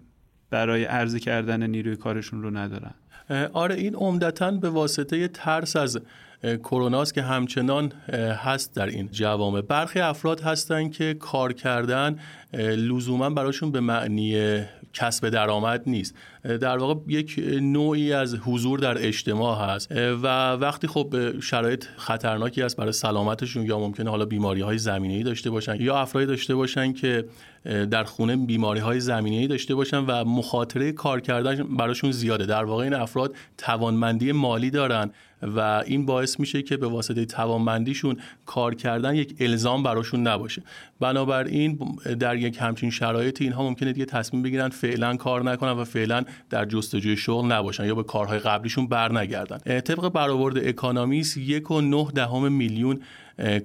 برای 0.50 0.84
عرضه 0.84 1.20
کردن 1.20 1.70
نیروی 1.70 1.96
کارشون 1.96 2.42
رو 2.42 2.50
ندارن؟ 2.50 2.94
آره 3.52 3.74
این 3.74 3.94
عمدتا 3.94 4.50
به 4.50 4.70
واسطه 4.70 5.28
ترس 5.28 5.76
از 5.76 6.00
کروناست 6.42 7.14
که 7.14 7.22
همچنان 7.22 7.92
هست 8.44 8.76
در 8.76 8.86
این 8.86 9.08
جوامع. 9.12 9.60
برخی 9.60 10.00
افراد 10.00 10.40
هستند 10.40 10.92
که 10.92 11.14
کار 11.14 11.52
کردن 11.52 12.18
لزوما 12.54 13.30
براشون 13.30 13.72
به 13.72 13.80
معنی 13.80 14.60
کسب 14.92 15.28
درآمد 15.28 15.82
نیست. 15.86 16.14
در 16.56 16.78
واقع 16.78 17.00
یک 17.08 17.42
نوعی 17.62 18.12
از 18.12 18.34
حضور 18.34 18.78
در 18.78 19.06
اجتماع 19.06 19.74
هست. 19.74 19.92
و 19.92 20.52
وقتی 20.52 20.86
خب 20.86 21.40
شرایط 21.40 21.84
خطرناکی 21.96 22.62
است 22.62 22.76
برای 22.76 22.92
سلامتشون 22.92 23.66
یا 23.66 23.78
ممکنه 23.78 24.10
حالا 24.10 24.24
بیماری 24.24 24.60
های 24.60 24.78
زمینی 24.78 25.22
داشته 25.22 25.50
باشن 25.50 25.76
یا 25.80 25.98
افرادی 25.98 26.26
داشته 26.26 26.54
باشن 26.54 26.92
که 26.92 27.24
در 27.90 28.04
خونه 28.04 28.36
بیماری 28.36 28.80
های 28.80 29.00
زمینی 29.00 29.46
داشته 29.46 29.74
باشن 29.74 29.98
و 29.98 30.24
مخاطره 30.24 30.92
کار 30.92 31.20
کردن 31.20 31.76
براشون 31.76 32.12
زیاده. 32.12 32.46
در 32.46 32.64
واقع 32.64 32.84
این 32.84 32.94
افراد 32.94 33.34
توانمندی 33.58 34.32
مالی 34.32 34.70
دارن 34.70 35.10
و 35.42 35.82
این 35.86 36.06
باعث 36.06 36.40
میشه 36.40 36.62
که 36.62 36.76
به 36.76 36.86
واسطه 36.86 37.24
توانمندیشون 37.24 38.16
کار 38.46 38.74
کردن 38.74 39.14
یک 39.14 39.34
الزام 39.40 39.82
براشون 39.82 40.26
نباشه. 40.26 40.62
بنابراین 41.00 41.78
در 42.20 42.36
یک 42.36 42.58
همچین 42.60 42.90
شرایطی 42.90 43.44
اینها 43.44 43.62
ممکنه 43.62 43.92
دیگه 43.92 44.06
تصمیم 44.06 44.42
بگیرن 44.42 44.68
فعلا 44.68 45.16
کار 45.16 45.44
نکنن 45.44 45.72
و 45.72 45.84
فعلا 45.84 46.24
در 46.50 46.64
جستجوی 46.64 47.16
شغل 47.16 47.52
نباشن 47.52 47.84
یا 47.86 47.94
به 47.94 48.02
کارهای 48.02 48.38
قبلیشون 48.38 48.86
برنگردن. 48.86 49.80
طبق 49.80 50.08
برآورد 50.08 50.58
اکانومیس 50.58 51.36
یک 51.36 51.70
و 51.70 51.80
نه 51.80 52.08
دهم 52.14 52.52
میلیون 52.52 53.00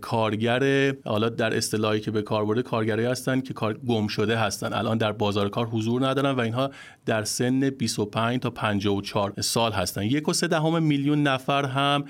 کارگر 0.01 0.93
حالا 1.05 1.29
در 1.29 1.57
اصطلاحی 1.57 1.99
که 1.99 2.11
به 2.11 2.21
کار 2.21 2.45
برده 2.45 2.61
کارگرایی 2.61 3.07
هستن 3.07 3.41
که 3.41 3.53
کار 3.53 3.73
گم 3.73 4.07
شده 4.07 4.37
هستن. 4.37 4.73
الان 4.73 4.97
در 4.97 5.11
بازار 5.11 5.49
کار 5.49 5.65
حضور 5.65 6.07
ندارن 6.07 6.31
و 6.31 6.39
اینها 6.39 6.71
در 7.05 7.23
سن 7.23 7.69
25 7.69 8.39
تا 8.39 8.49
54 8.49 9.33
سال 9.41 9.71
هستن. 9.71 10.03
یک 10.03 10.29
و 10.29 10.33
سه 10.33 10.47
دهم 10.47 10.83
میلیون 10.83 11.23
نفر 11.23 11.65
هم 11.65 12.05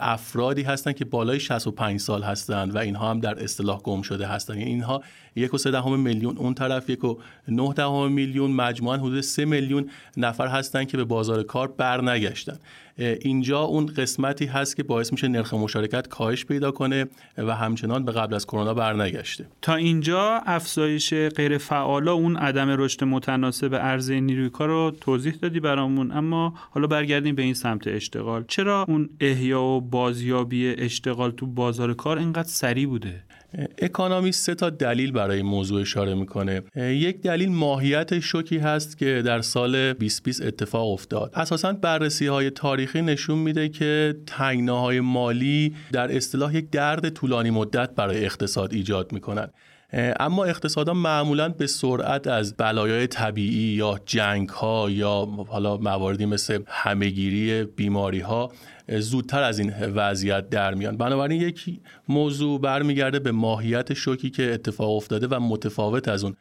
افرادی 0.00 0.62
هستن 0.62 0.92
که 0.92 1.04
بالای 1.04 1.40
65 1.40 2.00
سال 2.00 2.22
هستند 2.22 2.74
و 2.74 2.78
اینها 2.78 3.10
هم 3.10 3.20
در 3.20 3.44
اصطلاح 3.44 3.80
گم 3.80 4.02
شده 4.02 4.26
هستن. 4.26 4.58
یعنی 4.58 4.70
اینها 4.70 5.02
یک 5.36 5.54
و 5.54 5.58
سه 5.58 5.70
دهم 5.70 6.00
میلیون 6.00 6.36
اون 6.36 6.54
طرف 6.54 6.90
یک 6.90 7.04
و 7.04 7.18
نه 7.48 7.72
دهم 7.72 8.12
میلیون 8.12 8.50
مجموعا 8.50 8.96
حدود 8.96 9.20
سه 9.20 9.44
میلیون 9.44 9.90
نفر 10.16 10.46
هستند 10.46 10.88
که 10.88 10.96
به 10.96 11.04
بازار 11.04 11.42
کار 11.42 11.68
برنگشتن. 11.68 12.58
اینجا 12.98 13.60
اون 13.60 13.86
قسمتی 13.86 14.46
هست 14.46 14.76
که 14.76 14.82
باعث 14.82 15.12
میشه 15.12 15.28
نرخ 15.28 15.54
مشارکت 15.54 16.08
کاهش 16.08 16.44
پیدا 16.44 16.70
کنه 16.70 17.06
و 17.38 17.54
همچنان 17.54 18.04
به 18.04 18.12
قبل 18.12 18.34
از 18.34 18.46
کرونا 18.46 18.74
برنگشته. 18.74 19.46
تا 19.62 19.74
اینجا 19.74 20.42
افزایش 20.46 21.14
غیر 21.14 21.58
فعالا 21.58 22.12
اون 22.12 22.36
عدم 22.36 22.68
رشد 22.68 23.04
متناسب 23.04 23.74
عرضه 23.74 24.20
نیروی 24.20 24.50
کار 24.50 24.68
رو 24.68 24.92
توضیح 25.00 25.34
دادی 25.42 25.60
برامون 25.60 26.12
اما 26.12 26.54
حالا 26.70 26.86
برگردیم 26.86 27.34
به 27.34 27.42
این 27.42 27.54
سمت 27.54 27.86
اشتغال. 27.86 28.44
چرا 28.48 28.84
اون 28.88 29.10
احیا 29.20 29.62
و 29.62 29.80
بازیابی 29.80 30.68
اشتغال 30.68 31.30
تو 31.30 31.46
بازار 31.46 31.94
کار 31.94 32.18
اینقدر 32.18 32.48
سریع 32.48 32.86
بوده؟ 32.86 33.24
اکانومی 33.78 34.32
سه 34.32 34.54
تا 34.54 34.70
دلیل 34.70 35.12
برای 35.12 35.42
موضوع 35.42 35.80
اشاره 35.80 36.14
می‌کنه. 36.14 36.62
یک 36.76 37.22
دلیل 37.22 37.50
ماهیت 37.50 38.20
شوکی 38.20 38.58
هست 38.58 38.98
که 38.98 39.22
در 39.26 39.40
سال 39.40 39.92
2020 39.92 40.42
اتفاق 40.42 40.92
افتاد. 40.92 41.32
اساسا 41.34 41.72
بررسی 41.72 42.26
های 42.26 42.50
تاریخی 42.50 43.02
نشون 43.02 43.38
میده 43.38 43.68
که 43.68 44.16
تنگناهای 44.26 45.00
مالی 45.00 45.74
در 45.92 46.16
اصطلاح 46.16 46.56
یک 46.56 46.70
درد 46.70 47.08
طولانی 47.08 47.50
مدت 47.50 47.94
برای 47.94 48.24
اقتصاد 48.24 48.72
ایجاد 48.72 49.12
می‌کنن 49.12 49.48
اما 49.92 50.44
اقتصادها 50.44 50.94
معمولا 50.94 51.48
به 51.48 51.66
سرعت 51.66 52.26
از 52.26 52.56
بلایای 52.56 53.06
طبیعی 53.06 53.74
یا 53.74 54.00
جنگ 54.06 54.48
ها 54.48 54.90
یا 54.90 55.28
حالا 55.48 55.76
مواردی 55.76 56.26
مثل 56.26 56.62
همهگیری 56.66 57.64
بیماری 57.64 58.20
ها 58.20 58.52
زودتر 58.88 59.42
از 59.42 59.58
این 59.58 59.72
وضعیت 59.80 60.48
در 60.48 60.74
میان. 60.74 60.96
بنابراین 60.96 61.40
یک 61.40 61.80
موضوع 62.08 62.60
برمیگرده 62.60 63.18
به 63.18 63.32
ماهیت 63.32 63.94
شوکی 63.94 64.30
که 64.30 64.54
اتفاق 64.54 64.90
افتاده 64.90 65.26
و 65.26 65.40
متفاوت 65.40 66.08
از 66.08 66.24
اون. 66.24 66.36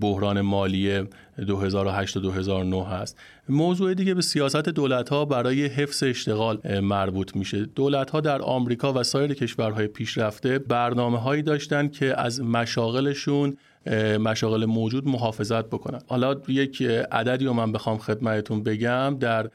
بحران 0.00 0.40
مالی 0.40 1.02
2008 1.46 2.16
و 2.16 2.20
2009 2.20 2.86
هست. 2.86 3.18
موضوع 3.48 3.94
دیگه 3.94 4.14
به 4.14 4.22
سیاست 4.22 4.68
دولت 4.68 5.08
ها 5.08 5.24
برای 5.24 5.66
حفظ 5.66 6.02
اشتغال 6.02 6.80
مربوط 6.80 7.36
میشه. 7.36 7.64
دولت 7.64 8.10
ها 8.10 8.20
در 8.20 8.42
آمریکا 8.42 8.92
و 8.92 9.02
سایر 9.02 9.34
کشورهای 9.34 9.86
پیشرفته 9.86 10.58
برنامه 10.58 11.18
هایی 11.18 11.42
داشتن 11.42 11.88
که 11.88 12.20
از 12.20 12.40
مشاغلشون 12.40 13.56
مشاغل 14.20 14.64
موجود 14.64 15.08
محافظت 15.08 15.66
بکنن. 15.66 16.00
حالا 16.06 16.36
یک 16.48 16.82
عددی 17.12 17.44
رو 17.44 17.52
من 17.52 17.72
بخوام 17.72 17.98
خدمتتون 17.98 18.62
بگم. 18.62 19.16
در 19.20 19.50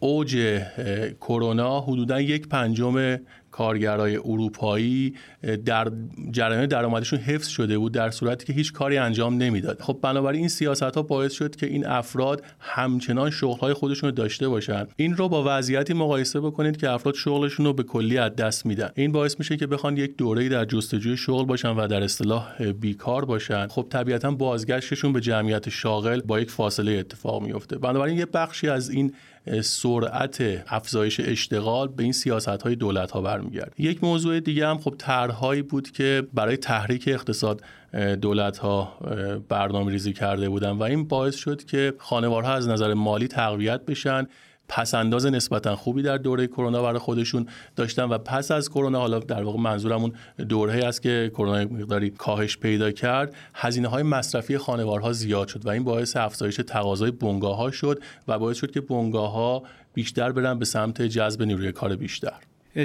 اوج 0.00 0.60
کرونا 1.20 1.80
حدودا 1.80 2.20
یک 2.20 2.48
پنجم 2.48 3.16
کارگرای 3.52 4.16
اروپایی 4.16 5.14
در 5.64 5.92
جریان 6.30 6.66
درآمدشون 6.66 7.18
حفظ 7.18 7.48
شده 7.48 7.78
بود 7.78 7.92
در 7.92 8.10
صورتی 8.10 8.46
که 8.46 8.52
هیچ 8.52 8.72
کاری 8.72 8.98
انجام 8.98 9.36
نمی‌داد. 9.36 9.80
خب 9.80 9.98
بنابراین 10.02 10.40
این 10.40 10.48
سیاست 10.48 10.82
ها 10.82 11.02
باعث 11.02 11.32
شد 11.32 11.56
که 11.56 11.66
این 11.66 11.86
افراد 11.86 12.42
همچنان 12.60 13.30
شغل 13.30 13.58
های 13.58 13.72
خودشون 13.72 14.10
رو 14.10 14.16
داشته 14.16 14.48
باشن. 14.48 14.86
این 14.96 15.16
رو 15.16 15.28
با 15.28 15.44
وضعیتی 15.46 15.94
مقایسه 15.94 16.40
بکنید 16.40 16.76
که 16.76 16.90
افراد 16.90 17.14
شغلشون 17.14 17.66
رو 17.66 17.72
به 17.72 17.82
کلی 17.82 18.18
از 18.18 18.36
دست 18.36 18.66
میدن. 18.66 18.90
این 18.94 19.12
باعث 19.12 19.38
میشه 19.38 19.56
که 19.56 19.66
بخوان 19.66 19.96
یک 19.96 20.16
دوره‌ای 20.16 20.48
در 20.48 20.64
جستجوی 20.64 21.16
شغل 21.16 21.44
باشن 21.44 21.68
و 21.68 21.86
در 21.86 22.02
اصطلاح 22.02 22.72
بیکار 22.72 23.24
باشن. 23.24 23.66
خب 23.66 23.86
طبیعتا 23.90 24.30
بازگشتشون 24.30 25.12
به 25.12 25.20
جمعیت 25.20 25.68
شاغل 25.68 26.20
با 26.20 26.40
یک 26.40 26.50
فاصله 26.50 26.92
اتفاق 26.92 27.42
میفته 27.42 27.78
بنابراین 27.78 28.18
یه 28.18 28.26
بخشی 28.26 28.68
از 28.68 28.90
این 28.90 29.12
سرعت 29.62 30.64
افزایش 30.68 31.20
اشتغال 31.20 31.88
به 31.88 32.02
این 32.02 32.12
سیاست 32.12 32.48
های 32.48 32.76
دولت 32.76 33.10
ها 33.10 33.20
برمیگرد 33.20 33.74
یک 33.78 34.04
موضوع 34.04 34.40
دیگه 34.40 34.66
هم 34.66 34.78
خب 34.78 34.94
طرحهایی 34.98 35.62
بود 35.62 35.90
که 35.90 36.26
برای 36.34 36.56
تحریک 36.56 37.04
اقتصاد 37.06 37.62
دولت 38.20 38.58
ها 38.58 38.98
برنامه 39.48 39.92
ریزی 39.92 40.12
کرده 40.12 40.48
بودن 40.48 40.70
و 40.70 40.82
این 40.82 41.08
باعث 41.08 41.34
شد 41.34 41.64
که 41.64 41.94
خانوارها 41.98 42.52
از 42.52 42.68
نظر 42.68 42.94
مالی 42.94 43.28
تقویت 43.28 43.84
بشن. 43.84 44.26
پسنداز 44.72 45.26
نسبتا 45.26 45.76
خوبی 45.76 46.02
در 46.02 46.18
دوره 46.18 46.46
کرونا 46.46 46.82
برای 46.82 46.98
خودشون 46.98 47.46
داشتن 47.76 48.04
و 48.04 48.18
پس 48.18 48.50
از 48.50 48.70
کرونا 48.70 49.00
حالا 49.00 49.18
در 49.18 49.42
واقع 49.42 49.60
منظورمون 49.60 50.12
دوره 50.48 50.84
است 50.84 51.02
که 51.02 51.30
کرونا 51.34 51.64
مقداری 51.64 52.10
کاهش 52.10 52.58
پیدا 52.58 52.90
کرد 52.90 53.34
هزینه 53.54 53.88
های 53.88 54.02
مصرفی 54.02 54.58
خانوارها 54.58 55.12
زیاد 55.12 55.48
شد 55.48 55.66
و 55.66 55.68
این 55.68 55.84
باعث 55.84 56.16
افزایش 56.16 56.56
تقاضای 56.56 57.10
بنگاه 57.10 57.56
ها 57.56 57.70
شد 57.70 58.02
و 58.28 58.38
باعث 58.38 58.56
شد 58.56 58.70
که 58.70 58.80
بنگاه 58.80 59.32
ها 59.32 59.62
بیشتر 59.94 60.32
برن 60.32 60.58
به 60.58 60.64
سمت 60.64 61.02
جذب 61.02 61.42
نیروی 61.42 61.72
کار 61.72 61.96
بیشتر. 61.96 62.34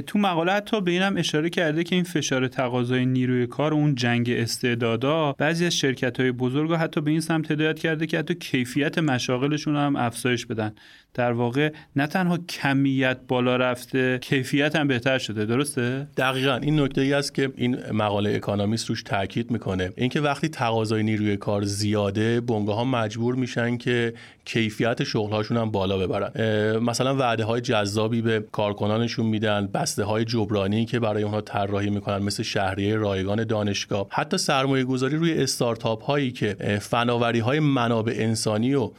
تو 0.08 0.20
مقاله 0.20 0.52
حتی 0.52 0.82
به 0.82 0.92
اینم 0.92 1.18
اشاره 1.18 1.50
کرده 1.50 1.84
که 1.84 1.96
این 1.96 2.04
فشار 2.04 2.48
تقاضای 2.48 3.06
نیروی 3.06 3.48
کار 3.48 3.74
و 3.74 3.78
اون 3.78 3.96
جنگ 3.96 4.30
استعدادا 4.30 5.32
بعضی 5.32 5.66
از 5.66 5.74
شرکت 5.74 6.20
های 6.20 6.32
بزرگ 6.32 6.74
حتی 6.74 7.02
به 7.02 7.12
این 7.12 7.20
سمت 7.20 7.52
هدایت 7.52 7.80
کرده 7.80 8.08
که 8.08 8.20
حتی 8.20 8.36
کیفیت 8.36 8.98
مشاغلشون 8.98 9.76
هم 9.76 9.96
افزایش 9.96 10.46
بدن. 10.46 10.74
در 11.18 11.32
واقع 11.32 11.72
نه 11.96 12.08
تنها 12.08 12.38
کمیت 12.38 13.18
بالا 13.28 13.56
رفته 13.56 14.20
کیفیت 14.22 14.76
هم 14.76 14.88
بهتر 14.88 15.18
شده 15.18 15.46
درسته؟ 15.46 16.08
دقیقا. 16.18 16.56
این 16.56 16.80
نکته 16.80 17.02
ای 17.02 17.14
است 17.14 17.34
که 17.34 17.52
این 17.56 17.78
مقاله 17.92 18.36
اکانومیست 18.36 18.90
روش 18.90 19.04
تاکید 19.04 19.52
می‌کنه. 19.52 19.92
اینکه 19.96 20.22
وقتی 20.22 20.50
تقاضای 20.50 21.04
نیروی 21.04 21.38
کار 21.38 21.64
زیاده 21.64 22.42
بنگاه 22.42 22.76
ها 22.76 22.84
مجبور 22.84 23.36
میشن 23.36 23.78
که 23.78 24.14
کیفیت 24.46 25.04
شغلهاشون 25.04 25.58
هم 25.58 25.72
بالا 25.72 25.98
ببرن. 25.98 26.32
مثلا 26.78 27.16
وعده 27.16 27.44
های 27.44 27.62
جذابی 27.62 28.22
به 28.22 28.46
کارکنانشون 28.52 29.26
میدن 29.26 29.70
بسته 29.74 30.04
های 30.04 30.26
جبرانی 30.26 30.86
که 30.86 31.00
برای 31.00 31.24
اونها 31.24 31.42
طراحی 31.42 31.90
می‌کنن 31.90 32.18
مثل 32.18 32.44
شهریه 32.44 32.96
رایگان 32.96 33.44
دانشگاه. 33.44 34.08
حتی 34.10 34.38
سرمایه 34.38 34.84
گذاری 34.84 35.16
روی 35.16 35.34
استارتاپ 35.34 36.04
هایی 36.04 36.32
که 36.32 36.80
فناوری 36.82 37.40
های 37.40 37.60
منابع 37.60 38.14
انسانی 38.18 38.76
و 38.76 38.92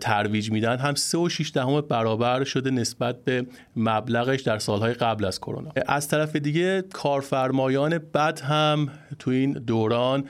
ترویج 0.00 0.50
میدن. 0.50 0.76
هم 0.76 0.94
3 0.94 1.18
و 1.18 1.28
6 1.28 1.50
دهم 1.54 1.80
برابر 1.80 2.44
شده 2.44 2.70
نسبت 2.70 3.24
به 3.24 3.46
مبلغش 3.76 4.40
در 4.40 4.58
سالهای 4.58 4.92
قبل 4.92 5.24
از 5.24 5.40
کرونا. 5.40 5.70
از 5.86 6.08
طرف 6.08 6.36
دیگه 6.36 6.82
کارفرمایان 6.92 7.98
بد 7.98 8.40
هم 8.40 8.88
تو 9.18 9.30
این 9.30 9.52
دوران 9.52 10.24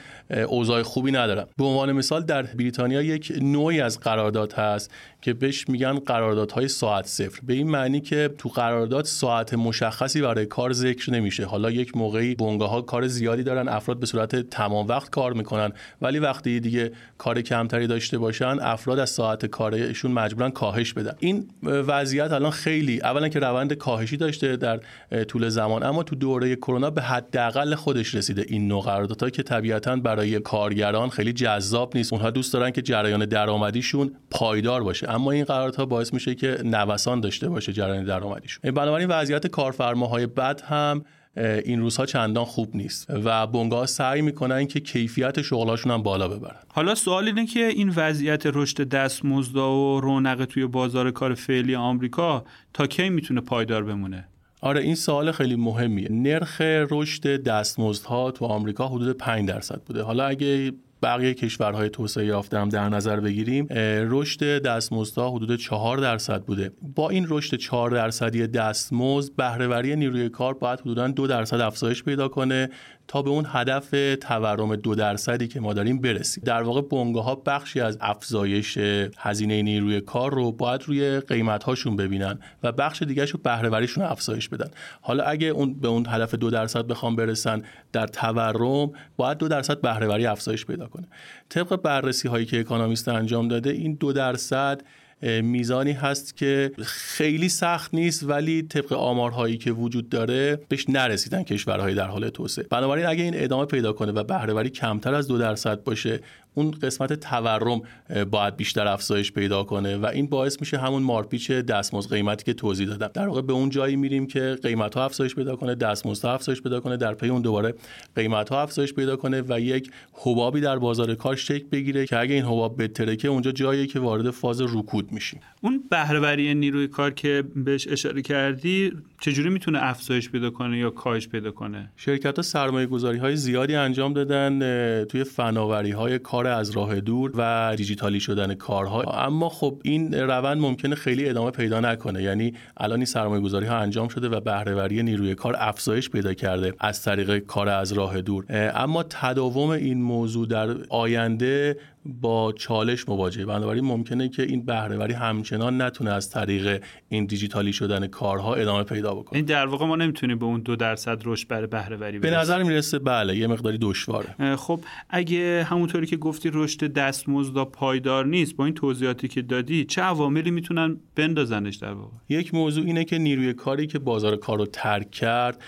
اوضاع 0.49 0.83
خوبی 0.83 1.13
ندارن. 1.13 1.47
به 1.57 1.65
عنوان 1.65 1.93
مثال 1.93 2.23
در 2.23 2.43
بریتانیا 2.43 3.03
یک 3.03 3.33
نوعی 3.41 3.81
از 3.81 4.01
قرارداد 4.01 4.53
هست 4.53 4.91
که 5.23 5.33
بهش 5.33 5.69
میگن 5.69 5.99
قراردادهای 5.99 6.69
ساعت 6.69 7.07
صفر. 7.07 7.41
به 7.43 7.55
این 7.55 7.71
معنی 7.71 8.01
که 8.01 8.31
تو 8.39 8.49
قرارداد 8.49 9.05
ساعت 9.05 9.55
مشخصی 9.55 10.21
برای 10.23 10.47
کار 10.47 10.73
ذکر 10.73 11.13
نمیشه. 11.13 11.45
حالا 11.45 11.71
یک 11.71 11.97
موقعی 11.97 12.35
بنگاه 12.35 12.71
ها 12.71 12.83
کار 12.83 13.07
زیادی 13.07 13.43
دارن 13.43 13.69
افراد 13.69 14.01
به 14.01 14.07
صورت 14.07 14.37
تمام 14.37 14.87
وقت 14.87 15.11
کار 15.11 15.33
می‌کنن 15.33 15.73
ولی 16.03 16.19
وقتی 16.19 16.61
دیگه 16.61 16.93
کار 17.19 17.41
کمتری 17.41 17.87
داشته 17.87 18.19
باشن 18.19 18.57
افراد 18.61 18.99
از 18.99 19.11
ساعت 19.11 19.44
کارشون 19.47 20.13
مجبورن 20.13 20.51
کاهش 20.51 20.93
بدن 20.93 21.13
این 21.19 21.47
وضعیت 21.63 22.33
الان 22.33 22.51
خیلی 22.51 23.01
اولا 23.01 23.29
که 23.29 23.39
روند 23.39 23.73
کاهشی 23.73 24.17
داشته 24.17 24.57
در 24.57 24.81
طول 25.29 25.49
زمان 25.49 25.83
اما 25.83 26.03
تو 26.03 26.17
دوره 26.17 26.57
کرونا 26.57 26.91
به 26.91 27.03
حداقل 27.03 27.75
خودش 27.75 28.15
رسیده. 28.15 28.45
این 28.49 28.69
نوع 28.69 28.83
قراردادها 28.83 29.31
که 29.31 29.43
طبیعتا 29.43 29.97
برای 29.97 30.41
کارگران 30.41 31.09
خیلی 31.09 31.33
جذاب 31.33 31.97
نیست. 31.97 32.13
اونها 32.13 32.31
دوست 32.31 32.53
دارن 32.53 32.71
که 32.71 32.83
جریان 32.83 33.25
درآمدیشون 33.25 34.13
پایدار 34.31 34.83
باشه. 34.83 35.11
اما 35.11 35.31
این 35.31 35.45
قراردادها 35.45 35.87
باعث 35.87 36.15
میشه 36.15 36.35
که 36.35 36.59
نوسان 36.65 37.21
داشته 37.21 37.49
باشه 37.49 37.73
جریان 37.73 38.05
درآمدیشون. 38.05 38.71
بنابراین 38.71 39.09
وضعیت 39.09 39.47
کارفرماهای 39.47 40.27
بد 40.27 40.61
هم 40.61 41.05
این 41.37 41.81
روزها 41.81 42.07
چندان 42.07 42.45
خوب 42.45 42.77
نیست 42.77 43.07
و 43.11 43.47
بنگاه 43.47 43.87
سعی 43.87 44.23
می‌کنن 44.23 44.67
که 44.67 44.81
کیفیت 44.81 45.43
شغلاشون 45.43 45.93
هم 45.93 46.03
بالا 46.03 46.29
ببرن. 46.29 46.59
حالا 46.69 46.95
سوال 46.95 47.27
اینه 47.27 47.47
که 47.47 47.67
این 47.67 47.93
وضعیت 47.97 48.43
رشد 48.47 48.89
دستمزدا 48.89 49.73
و 49.73 50.01
رونق 50.01 50.45
توی 50.45 50.67
بازار 50.67 51.11
کار 51.11 51.35
فعلی 51.35 51.75
آمریکا 51.75 52.45
تا 52.75 52.87
کی 52.87 53.09
می‌تونه 53.09 53.41
پایدار 53.41 53.85
بمونه؟ 53.85 54.29
آره 54.61 54.81
این 54.81 54.95
سوال 54.95 55.33
خیلی 55.33 55.57
مهمیه. 55.57 56.09
نرخ 56.11 56.61
رشد 56.91 57.43
دستمزدها 57.43 58.31
تو 58.31 58.45
آمریکا 58.45 58.89
حدود 58.89 59.17
5 59.17 59.49
درصد 59.49 59.81
بوده. 59.87 60.03
حالا 60.03 60.27
اگه 60.27 60.73
بقیه 61.05 61.35
کشورهای 61.35 61.89
توسعه 61.89 62.27
یافته 62.27 62.59
هم 62.59 62.69
در 62.69 62.89
نظر 62.89 63.21
بگیریم 63.21 63.67
رشد 64.11 64.63
دستمزدها 64.63 65.31
حدود 65.31 65.57
4 65.57 65.99
درصد 65.99 66.43
بوده. 66.43 66.71
با 66.97 67.11
این 67.11 67.27
رشد 67.29 67.57
4 67.57 67.91
درصدی 67.91 68.47
دستمزد 68.47 69.37
بهرهوری 69.37 69.97
نیروی 69.97 70.29
کار 70.29 70.55
باید 70.55 70.81
حدودا 70.81 71.09
2 71.09 71.27
درصد 71.27 71.61
افزایش 71.61 72.03
پیدا 72.03 72.29
کنه. 72.29 72.71
تا 73.09 73.23
به 73.23 73.31
اون 73.31 73.47
هدف 73.49 73.91
تورم 74.21 74.77
دو 74.77 74.95
درصدی 74.95 75.49
که 75.49 75.61
ما 75.61 75.73
داریم 75.73 76.01
برسیم. 76.01 76.45
در 76.47 76.63
واقع 76.63 76.81
بنگاه 76.81 77.25
ها 77.25 77.35
بخشی 77.35 77.81
از 77.81 77.99
افزایش 78.01 78.79
هزینه 79.19 79.63
نیروی 79.63 80.01
کار 80.01 80.35
رو 80.35 80.53
باید 80.53 80.83
روی 80.83 81.21
قیمت 81.21 81.65
هاشون 81.65 81.97
ببینن 81.97 82.39
و 82.63 82.73
بخش 82.73 83.03
دیگه 83.03 83.25
رو 83.25 83.41
بهرهوریشون 83.43 84.05
افزایش 84.05 84.49
بدن. 84.49 84.71
حالا 85.01 85.25
اگه 85.25 85.47
اون 85.47 85.75
به 85.75 85.89
اون 85.89 86.07
هدف 86.09 86.35
دو 86.35 86.51
درصد 86.51 86.87
بخوام 86.87 87.17
برسن 87.17 87.63
در 87.93 88.07
تورم 88.07 88.93
باید 89.17 89.39
دو 89.39 89.49
درصد 89.49 89.81
بهرهوری 89.81 90.27
افزایش 90.27 90.67
پیدا 90.67 90.87
کنه. 90.87 91.07
طبق 91.49 91.77
بررسی 91.77 92.29
هایی 92.29 92.47
که 92.47 92.61
اکانومیست 92.61 93.09
انجام 93.09 93.49
داده 93.49 93.71
این 93.71 93.95
دو 93.95 94.13
درصد 94.13 94.83
میزانی 95.23 95.93
هست 95.93 96.37
که 96.37 96.71
خیلی 96.85 97.49
سخت 97.49 97.95
نیست 97.95 98.23
ولی 98.29 98.63
طبق 98.63 98.93
آمارهایی 98.93 99.59
که 99.59 99.73
وجود 99.73 100.09
داره 100.09 100.61
بهش 100.69 100.89
نرسیدن 100.89 101.43
کشورهای 101.43 101.95
در 101.95 102.07
حال 102.07 102.29
توسعه. 102.29 102.65
بنابراین 102.71 103.07
اگه 103.07 103.23
این 103.23 103.35
ادامه 103.37 103.67
پیدا 103.67 103.93
کنه 103.93 104.13
و 104.13 104.25
بهرهوری 104.25 104.71
کمتر 104.71 105.15
از 105.15 105.29
دو 105.29 105.39
درصد 105.39 105.83
باشه 105.83 106.21
اون 106.55 106.71
قسمت 106.71 107.13
تورم 107.13 107.83
باید 108.31 108.57
بیشتر 108.57 108.89
افزایش 108.89 109.33
پیدا 109.33 109.65
کنه 109.65 109.97
و 109.97 110.07
این 110.07 110.27
باعث 110.27 110.61
میشه 110.61 110.79
همون 110.79 111.03
مارپیچ 111.03 111.51
دستمزد 111.51 112.11
قیمتی 112.11 112.45
که 112.45 112.53
توضیح 112.53 112.87
دادم. 112.87 113.11
در 113.15 113.29
واقع 113.29 113.41
به 113.43 113.53
اون 113.53 113.71
جایی 113.71 113.97
میریم 113.97 114.27
که 114.27 114.59
قیمت 114.63 114.95
ها 114.95 115.05
افزایش 115.05 115.35
پیدا 115.35 115.57
کنه 115.57 115.75
دستمزد 115.75 116.27
افزایش 116.27 116.63
پیدا 116.63 116.81
کنه 116.81 116.97
در 116.97 117.15
پی 117.15 117.29
اون 117.29 117.43
دوباره 117.43 117.75
قیمت 118.17 118.49
ها 118.49 118.63
افزایش 118.63 118.95
پیدا 118.95 119.17
کنه 119.17 119.43
و 119.49 119.61
یک 119.61 119.91
حبابی 120.13 120.61
در 120.61 120.79
بازار 120.79 121.15
کار 121.15 121.37
شکل 121.37 121.67
بگیره 121.73 122.07
که 122.07 122.19
اگه 122.19 122.35
این 122.35 122.45
حباب 122.45 122.83
بترکه 122.83 123.29
اونجا 123.29 123.53
جایی 123.53 123.87
که 123.87 124.01
وارد 124.01 124.31
فاز 124.31 124.61
رکود 124.61 125.13
میشیم. 125.13 125.41
اون 125.61 125.85
بهرهوری 125.91 126.55
نیروی 126.55 126.89
کار 126.89 127.11
که 127.11 127.45
بهش 127.57 127.89
اشاره 127.89 128.23
کردی 128.23 128.93
چجوری 129.21 129.49
می‌تونه 129.51 129.79
افزایش 129.83 130.31
پیدا 130.31 130.51
کنه 130.51 130.79
یا 130.79 130.91
کاهش 130.91 131.29
پیدا 131.29 131.51
کنه؟ 131.51 131.93
شرکت 131.97 132.37
ها 132.37 132.43
سرمایه 132.43 132.87
گذاری 132.87 133.19
های 133.19 133.37
زیادی 133.37 133.75
انجام 133.75 134.13
دادن 134.13 135.05
توی 135.05 135.25
فناوری 135.25 135.91
های 135.91 136.19
کار 136.45 136.53
از 136.53 136.71
راه 136.71 137.01
دور 137.01 137.33
و 137.35 137.75
دیجیتالی 137.77 138.21
شدن 138.21 138.55
کارها. 138.55 139.03
اما 139.03 139.49
خب 139.49 139.81
این 139.85 140.15
روند 140.15 140.61
ممکنه 140.61 140.95
خیلی 140.95 141.29
ادامه 141.29 141.51
پیدا 141.51 141.81
نکنه. 141.81 142.23
یعنی 142.23 142.55
الان 142.77 142.99
این 142.99 143.07
سرمایه 143.07 143.43
گذاری 143.43 143.67
ها 143.67 143.77
انجام 143.77 144.09
شده 144.09 144.29
و 144.29 144.41
بهرهوری 144.41 145.03
نیروی 145.03 145.35
کار 145.35 145.57
افزایش 145.59 146.11
پیدا 146.11 146.35
کرده 146.35 146.75
از 146.81 147.03
طریق 147.03 147.39
کار 147.39 147.69
از 147.69 147.93
راه 147.93 148.21
دور. 148.21 148.45
اما 148.75 149.03
تداوم 149.03 149.71
این 149.71 150.03
موضوع 150.03 150.47
در 150.47 150.77
آینده 150.89 151.77
با 152.07 152.53
چالش 152.53 153.09
مواجهه. 153.09 153.47
بنابراین 153.47 153.85
ممکنه 153.85 154.29
که 154.29 154.43
این 154.43 154.65
بهرهوری 154.65 155.13
همچنان 155.13 155.83
نتونه 155.83 156.11
از 156.11 156.31
طریق 156.31 156.83
این 157.09 157.27
دیجیتالی 157.27 157.73
شدن 157.73 158.07
کارها 158.07 158.55
ادامه 158.55 158.83
پیدا 158.83 159.15
بکنه. 159.15 159.37
این 159.37 159.45
در 159.45 159.67
واقع 159.67 159.87
ما 159.87 159.97
نمی‌تونیم 159.97 160.39
به 160.39 160.45
اون 160.45 160.61
دو 160.61 160.77
درصد 160.77 161.23
رشد 161.25 161.49
برای 161.49 161.67
بهرهوری 161.67 162.19
به 162.19 162.31
نظر 162.31 162.63
می‌رسه 162.63 162.99
بله 162.99 163.37
یه 163.37 163.47
مقداری 163.47 163.79
دشواره. 163.81 164.57
خب 164.57 164.81
اگه 165.11 165.67
همونطوری 165.69 166.07
که 166.07 166.17
گفتی 166.17 166.51
رشد 166.53 166.93
دستمزد 166.93 167.65
پایدار 167.65 168.27
نیست 168.27 168.57
با 168.57 168.65
این 168.65 168.75
توضیحاتی 168.75 169.29
که 169.29 169.43
دادی 169.43 169.85
چه 169.85 170.03
عواملی 170.03 170.51
می‌تونن 170.51 170.97
بندازنش 171.17 171.77
در 171.77 171.93
واقع؟ 171.93 172.13
یک 172.29 172.55
موضوع 172.55 172.85
اینه 172.85 173.05
که 173.05 173.19
نیروی 173.19 173.53
کاری 173.53 173.87
که 173.87 173.99
بازار 173.99 174.37
کار 174.37 174.59
رو 174.59 174.67
ترک 174.67 175.11
کرد 175.11 175.63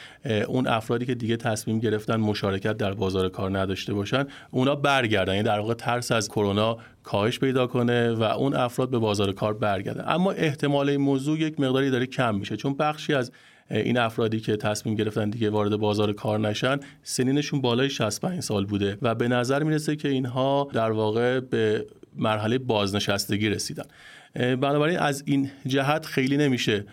اون 0.48 0.66
افرادی 0.66 1.06
که 1.06 1.14
دیگه 1.14 1.36
تصمیم 1.36 1.78
گرفتن 1.78 2.16
مشارکت 2.16 2.76
در 2.76 2.94
بازار 2.94 3.28
کار 3.28 3.58
نداشته 3.58 3.94
باشن 3.94 4.24
اونا 4.50 4.74
برگردن. 4.74 5.32
یعنی 5.32 5.44
در 5.44 5.58
واقع 5.58 5.74
ترس 5.74 6.12
از 6.12 6.25
کرونا 6.28 6.76
کاهش 7.02 7.38
پیدا 7.38 7.66
کنه 7.66 8.12
و 8.12 8.22
اون 8.22 8.54
افراد 8.54 8.90
به 8.90 8.98
بازار 8.98 9.32
کار 9.32 9.54
برگردن. 9.54 10.04
اما 10.06 10.32
احتمال 10.32 10.88
این 10.88 11.00
موضوع 11.00 11.38
یک 11.38 11.60
مقداری 11.60 11.90
داره 11.90 12.06
کم 12.06 12.34
میشه. 12.34 12.56
چون 12.56 12.74
بخشی 12.74 13.14
از 13.14 13.32
این 13.70 13.98
افرادی 13.98 14.40
که 14.40 14.56
تصمیم 14.56 14.94
گرفتن 14.94 15.30
دیگه 15.30 15.50
وارد 15.50 15.76
بازار 15.76 16.12
کار 16.12 16.38
نشن 16.38 16.80
سنینشون 17.02 17.60
بالای 17.60 17.90
65 17.90 18.40
سال 18.40 18.66
بوده 18.66 18.98
و 19.02 19.14
به 19.14 19.28
نظر 19.28 19.62
می‌رسه 19.62 19.96
که 19.96 20.08
اینها 20.08 20.68
در 20.72 20.90
واقع 20.90 21.40
به 21.40 21.86
مرحله 22.16 22.58
بازنشستگی 22.58 23.48
رسیدن. 23.48 23.84
بنابراین 24.34 24.98
از 24.98 25.22
این 25.26 25.50
جهت 25.66 26.06
خیلی 26.06 26.36
نمیشه 26.36 26.84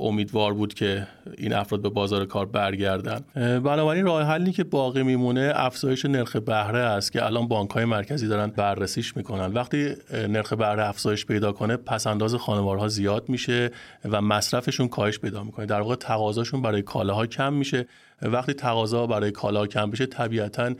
امیدوار 0.00 0.54
بود 0.54 0.74
که 0.74 1.06
این 1.38 1.52
افراد 1.52 1.82
به 1.82 1.88
بازار 1.88 2.24
کار 2.24 2.46
برگردن. 2.46 3.20
بنابراین 3.58 4.04
راه 4.04 4.22
حلی 4.22 4.52
که 4.52 4.64
باقی 4.64 5.02
میمونه 5.02 5.52
افزایش 5.54 6.04
نرخ 6.04 6.36
بهره 6.36 6.78
است 6.78 7.12
که 7.12 7.24
الان 7.24 7.48
بانک 7.48 7.70
های 7.70 7.84
مرکزی 7.84 8.28
دارن 8.28 8.46
بررسیش 8.46 9.16
می‌کنن. 9.16 9.52
وقتی 9.52 9.94
نرخ 10.12 10.52
بهره 10.52 10.88
افزایش 10.88 11.26
پیدا 11.26 11.52
کنه 11.52 11.76
پس 11.76 12.06
انداز 12.06 12.34
خانوارها 12.34 12.88
زیاد 12.88 13.28
میشه 13.28 13.70
و 14.04 14.20
مصرفشون 14.20 14.88
کاهش 14.88 15.18
پیدا 15.18 15.44
می‌کنه. 15.44 15.66
در 15.66 15.80
واقع 15.80 15.94
تقاضاشون 15.94 16.62
برای 16.62 16.82
کالاها 16.82 17.26
کم 17.26 17.52
میشه. 17.52 17.86
وقتی 18.22 18.52
تقاضا 18.52 19.06
برای 19.06 19.30
کالا 19.30 19.66
کم 19.66 19.90
بشه 19.90 20.06
طبیعتا 20.06 20.74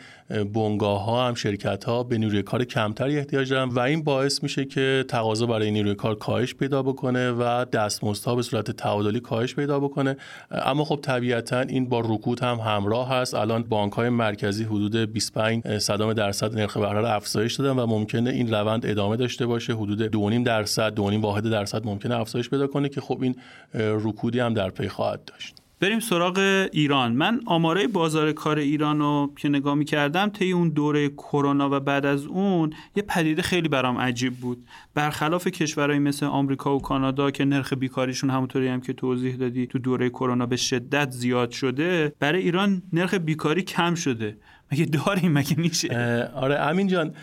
بنگاه 0.55 1.05
ها 1.05 1.29
هم 1.29 1.35
شرکت 1.35 1.85
ها 1.85 2.03
به 2.03 2.19
نیروی 2.19 2.43
کار 2.43 2.65
کمتری 2.65 3.19
احتیاج 3.19 3.51
دارن 3.51 3.69
و 3.69 3.79
این 3.79 4.03
باعث 4.03 4.43
میشه 4.43 4.65
که 4.65 5.05
تقاضا 5.09 5.47
برای 5.47 5.71
نیروی 5.71 5.95
کار 5.95 6.15
کاهش 6.15 6.55
پیدا 6.55 6.83
بکنه 6.83 7.33
و 7.33 7.65
دستمزدها 7.65 8.35
به 8.35 8.43
صورت 8.43 8.71
تعادلی 8.71 9.21
کاهش 9.21 9.55
پیدا 9.55 9.81
بکنه. 9.81 10.17
اما 10.51 10.85
خب 10.85 10.99
طبیعتا 11.03 11.61
این 11.61 11.89
با 11.89 12.01
رکود 12.01 12.41
هم 12.41 12.57
همراه 12.57 13.09
هست. 13.09 13.35
الان 13.35 13.63
بانک 13.63 13.93
های 13.93 14.09
مرکزی 14.09 14.65
حدود 14.65 14.97
25 14.97 15.79
صدام 15.79 16.13
درصد 16.13 16.55
نرخ 16.55 16.77
بهره 16.77 17.01
رو 17.01 17.07
افزایش 17.07 17.55
دادن 17.55 17.81
و 17.81 17.87
ممکنه 17.87 18.31
این 18.31 18.55
روند 18.55 18.87
ادامه 18.87 19.17
داشته 19.17 19.47
باشه. 19.47 19.75
حدود 19.75 20.33
2.5 20.41 20.47
درصد 20.47 20.97
2.5 20.97 21.01
واحد 21.01 21.51
درصد 21.51 21.87
ممکنه 21.87 22.21
افزایش 22.21 22.51
پیدا 22.51 22.67
کنه 22.67 22.89
که 22.89 23.01
خب 23.01 23.19
این 23.23 23.37
رکودی 23.75 24.41
هم 24.41 24.55
در 24.55 24.71
پی 24.71 24.89
خواهد 24.89 25.25
داشت. 25.25 25.66
بریم 25.81 26.01
سراغ 26.01 26.69
ایران. 26.73 27.13
من 27.13 27.41
آماره 27.47 27.87
بازار 27.87 28.33
کار 28.33 28.59
ایران 28.59 28.99
رو 28.99 29.33
که 29.37 29.49
نگاه 29.49 29.75
می 29.75 29.85
کردم 29.85 30.29
طی 30.29 30.53
اون 30.53 30.69
دوره 30.69 31.09
کرونا 31.09 31.77
و 31.77 31.81
بعد 31.81 32.07
از 32.07 32.27
اون 32.27 32.73
یه 32.97 33.03
پدیده 33.03 33.43
خیلی 33.43 33.69
برام 33.69 33.99
عجیب 33.99 34.35
بود. 34.35 34.65
برخلاف 34.95 35.47
کشورهایی 35.47 36.01
مثل 36.01 36.27
آمریکا 36.27 36.77
و 36.77 36.81
کانادا 36.81 37.31
که 37.31 37.45
نرخ 37.45 37.73
بیکاریشون 37.73 38.31
همونطوری 38.31 38.69
هم 38.69 38.81
که 38.81 38.93
توضیح 38.93 39.37
دادی 39.37 39.67
تو 39.67 39.79
دوره 39.79 40.11
کرونا 40.11 40.47
به 40.47 40.57
شدت 40.57 41.11
زیاد 41.11 41.51
شده 41.51 42.13
برای 42.21 42.43
ایران 42.43 42.83
نرخ 42.93 43.15
بیکاری 43.15 43.63
کم 43.63 43.95
شده. 43.95 44.37
مگه 44.73 44.85
داریم؟ 44.85 45.33
مگه 45.33 45.59
میشه؟ 45.59 46.29
آره 46.35 46.55
امین 46.55 46.87
جان 46.87 47.15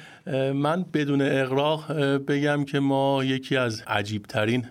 من 0.54 0.86
بدون 0.94 1.22
اقراق 1.22 1.92
بگم 2.18 2.66
که 2.66 2.80
ما 2.80 3.24
یکی 3.24 3.58
از 3.58 3.84
عجیب 3.88 4.24
ترین 4.24 4.66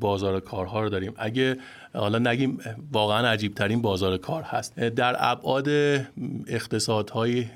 بازار 0.00 0.40
کارها 0.40 0.82
رو 0.82 0.88
داریم. 0.88 1.12
اگه 1.16 1.56
حالا 1.94 2.18
نگیم 2.18 2.58
واقعا 2.92 3.28
عجیب 3.28 3.54
ترین 3.54 3.82
بازار 3.82 4.16
کار 4.16 4.42
هست. 4.42 4.80
در 4.80 5.16
ابعاد 5.18 5.68
اقتصادهای 6.46 7.46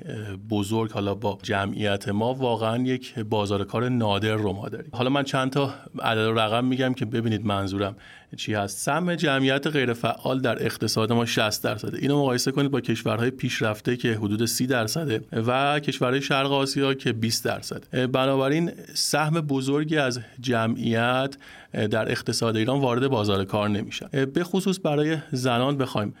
بزرگ 0.49 0.91
حالا 0.91 1.15
با 1.15 1.37
جمعیت 1.43 2.09
ما 2.09 2.33
واقعا 2.33 2.83
یک 2.83 3.19
بازار 3.19 3.63
کار 3.63 3.89
نادر 3.89 4.35
رو 4.35 4.53
ما 4.53 4.69
داریم. 4.69 4.91
حالا 4.93 5.09
من 5.09 5.23
چند 5.23 5.51
تا 5.51 5.73
عدد 5.99 6.39
رقم 6.39 6.65
میگم 6.65 6.93
که 6.93 7.05
ببینید 7.05 7.45
منظورم. 7.45 7.95
چی 8.35 8.53
هست؟ 8.53 8.77
سهم 8.77 9.15
جمعیت 9.15 9.67
غیر 9.67 9.93
فعال 9.93 10.41
در 10.41 10.65
اقتصاد 10.65 11.13
ما 11.13 11.25
60 11.25 11.63
درصده. 11.63 11.97
اینو 12.01 12.21
مقایسه 12.21 12.51
کنید 12.51 12.71
با 12.71 12.81
کشورهای 12.81 13.31
پیشرفته 13.31 13.97
که 13.97 14.13
حدود 14.13 14.45
30 14.45 14.67
درصده 14.67 15.21
و 15.31 15.79
کشورهای 15.79 16.21
شرق 16.21 16.51
آسیا 16.51 16.93
که 16.93 17.13
20 17.13 17.45
درصد 17.45 18.11
بنابراین 18.11 18.71
سهم 18.93 19.41
بزرگی 19.41 19.97
از 19.97 20.19
جمعیت 20.39 21.37
در 21.73 22.11
اقتصاد 22.11 22.57
ایران 22.57 22.81
وارد 22.81 23.07
بازار 23.07 23.45
کار 23.45 23.69
نمیشن 23.69 24.07
به 24.33 24.43
خصوص 24.43 24.79
برای 24.83 25.17
زنان 25.31 25.77
بخوایم. 25.77 26.13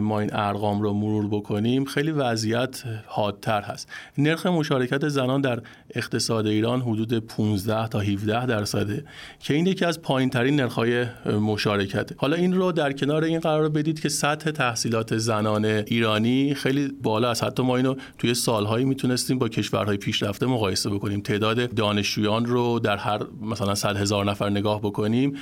ما 0.00 0.20
این 0.20 0.30
ارقام 0.32 0.82
رو 0.82 0.92
مرور 0.92 1.28
بکنیم 1.28 1.84
خیلی 1.84 2.10
وضعیت 2.10 2.82
حادتر 3.06 3.62
هست. 3.62 3.88
نرخ 4.18 4.46
مشارکت 4.46 5.08
زنان 5.08 5.40
در 5.40 5.60
اقتصاد 5.94 6.46
ایران 6.46 6.80
حدود 6.80 7.18
15 7.18 7.88
تا 7.88 7.98
17 7.98 8.46
درصده 8.46 9.04
که 9.40 9.54
این 9.54 9.66
یکی 9.66 9.84
از 9.84 10.02
پایین 10.02 10.30
ترین 10.30 10.60
نرخ‌های 10.60 11.06
مشارکت 11.40 12.10
حالا 12.16 12.36
این 12.36 12.54
رو 12.54 12.72
در 12.72 12.92
کنار 12.92 13.24
این 13.24 13.40
قرار 13.40 13.68
بدید 13.68 14.00
که 14.00 14.08
سطح 14.08 14.50
تحصیلات 14.50 15.16
زنان 15.16 15.64
ایرانی 15.64 16.54
خیلی 16.54 16.88
بالا 17.02 17.30
است. 17.30 17.44
حتی 17.44 17.62
ما 17.62 17.76
اینو 17.76 17.94
توی 18.18 18.34
سالهایی 18.34 18.84
می‌تونستیم 18.84 19.38
با 19.38 19.48
کشورهای 19.48 19.96
پیشرفته 19.96 20.46
مقایسه 20.46 20.90
بکنیم. 20.90 21.20
تعداد 21.20 21.74
دانشجویان 21.74 22.46
رو 22.46 22.78
در 22.78 22.96
هر 22.96 23.20
مثلا 23.42 23.74
100 23.74 23.96
هزار 23.96 24.24
نفر 24.24 24.50
نگاه 24.50 24.80
بکنیم 24.80 25.36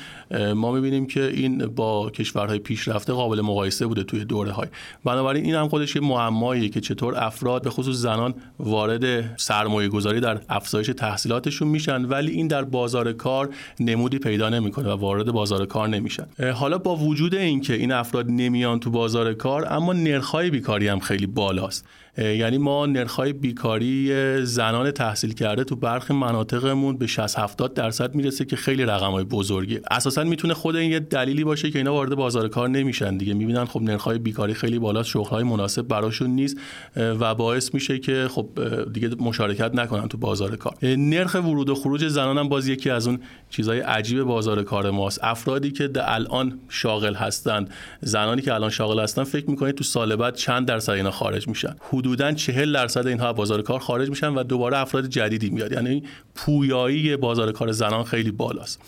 ما 0.55 0.73
می‌بینیم 0.73 1.07
که 1.07 1.25
این 1.25 1.67
با 1.67 2.11
کشورهای 2.11 2.59
پیشرفته 2.59 3.13
قابل 3.13 3.41
مقایسه 3.41 3.87
بوده 3.87 4.03
توی 4.03 4.25
دوره 4.29 4.53
های 4.53 4.69
بنابراین 5.05 5.45
این 5.45 5.55
هم 5.55 5.69
خودش 5.69 5.97
یه 5.97 6.03
معماییه 6.03 6.69
که 6.69 6.81
چطور 6.81 7.15
افراد 7.17 7.63
به 7.63 7.71
خصوص 7.71 7.97
زنان 7.97 8.35
وارد 8.59 9.37
سرمایه 9.37 9.89
گذاری 9.89 10.21
در 10.21 10.41
افزایش 10.49 10.87
تحصیلاتشون 10.97 11.69
میشن 11.69 12.05
ولی 12.05 12.31
این 12.31 12.49
در 12.49 12.65
بازار 12.65 13.13
کار 13.13 13.49
نمودی 13.81 14.19
پیدا 14.19 14.49
نمی‌کنه 14.49 14.89
و 14.89 14.97
وارد 14.97 15.33
بازار 15.33 15.67
کار 15.67 15.89
نمیشن. 15.89 16.27
حالا 16.55 16.79
با 16.79 16.97
وجود 16.97 17.35
اینکه 17.35 17.75
این 17.75 17.93
افراد 17.93 18.27
نمیان 18.29 18.81
تو 18.81 18.91
بازار 18.91 19.35
کار 19.35 19.73
اما 19.73 19.93
نرخ‌های 19.93 20.51
بیکاری 20.51 20.89
هم 20.89 20.99
خیلی 20.99 21.27
بالاست. 21.27 21.87
یعنی 22.19 22.59
ما 22.59 22.87
نرخ‌های 22.87 23.33
بیکاری 23.33 24.13
زنان 24.45 24.91
تحصیل 24.91 25.33
کرده 25.33 25.65
تو 25.65 25.77
برخی 25.77 26.15
مناطقمون 26.15 26.97
به 26.97 27.07
60 27.07 27.39
70 27.39 27.75
درصد 27.75 28.15
می‌رسه 28.15 28.45
که 28.45 28.57
خیلی 28.57 28.85
رقم‌های 28.85 29.25
بزرگی 29.25 29.81
اساسا 29.91 30.25
می‌تونه 30.25 30.55
خود 30.55 30.77
این 30.77 30.91
یه 30.91 31.01
دلیلی 31.01 31.45
باشه 31.45 31.71
که 31.71 31.79
اینا 31.79 31.93
وارد 31.93 32.15
بازار 32.15 32.49
کار 32.49 32.69
نمیشن 32.69 33.17
دیگه. 33.17 33.35
می‌بینن 33.35 33.65
خب 33.65 33.83
نرخ‌های 33.83 34.15
های 34.15 34.19
بیکاری 34.19 34.55
خیلی 34.55 34.79
بالا 34.79 35.03
شغل 35.03 35.29
های 35.29 35.45
مناسب 35.45 35.83
براشون 35.83 36.31
نیست 36.31 36.57
و 36.97 37.35
باعث 37.35 37.75
میشه 37.75 37.99
که 37.99 38.27
خب 38.31 38.49
دیگه 38.93 39.11
مشارکت 39.21 39.75
نکنن 39.75 40.09
تو 40.09 40.19
بازار 40.19 40.57
کار. 40.57 40.75
نرخ 40.83 41.35
ورود 41.35 41.69
و 41.69 41.75
خروج 41.75 42.09
زنان 42.09 42.39
هم 42.39 42.49
باز 42.49 42.69
یکی 42.69 42.91
از 42.91 43.07
اون 43.07 43.21
چیزهای 43.51 43.81
عجیب 43.81 44.23
بازار 44.23 44.63
کار 44.63 44.91
ماست. 44.91 45.21
افرادی 45.23 45.71
که 45.71 45.91
الان 45.97 46.59
شاغل 46.69 47.15
هستند 47.15 47.71
زنانی 48.01 48.43
که 48.43 48.55
الان 48.55 48.71
شاغل 48.71 49.01
هستن 49.01 49.25
فکر 49.25 49.51
می‌کنید 49.51 49.75
تو 49.75 49.85
سال 49.85 50.17
بعد 50.17 50.35
چند 50.35 50.67
درصد 50.67 50.93
اینا 50.93 51.11
خارج 51.11 51.49
میشن؟ 51.49 51.75
حدودا 52.09 52.33
40 52.33 52.73
درصد 52.73 53.07
اینها 53.07 53.33
بازار 53.33 53.63
کار 53.63 53.79
خارج 53.79 54.09
میشن 54.09 54.29
و 54.29 54.43
دوباره 54.43 54.79
افراد 54.79 55.07
جدیدی 55.07 55.51
میاد. 55.51 55.73
یعنی 55.73 56.03
پویایی 56.35 57.17
بازار 57.17 57.53
کار 57.53 57.73
زنان 57.73 58.05
خیلی 58.05 58.31
بالاست. 58.31 58.81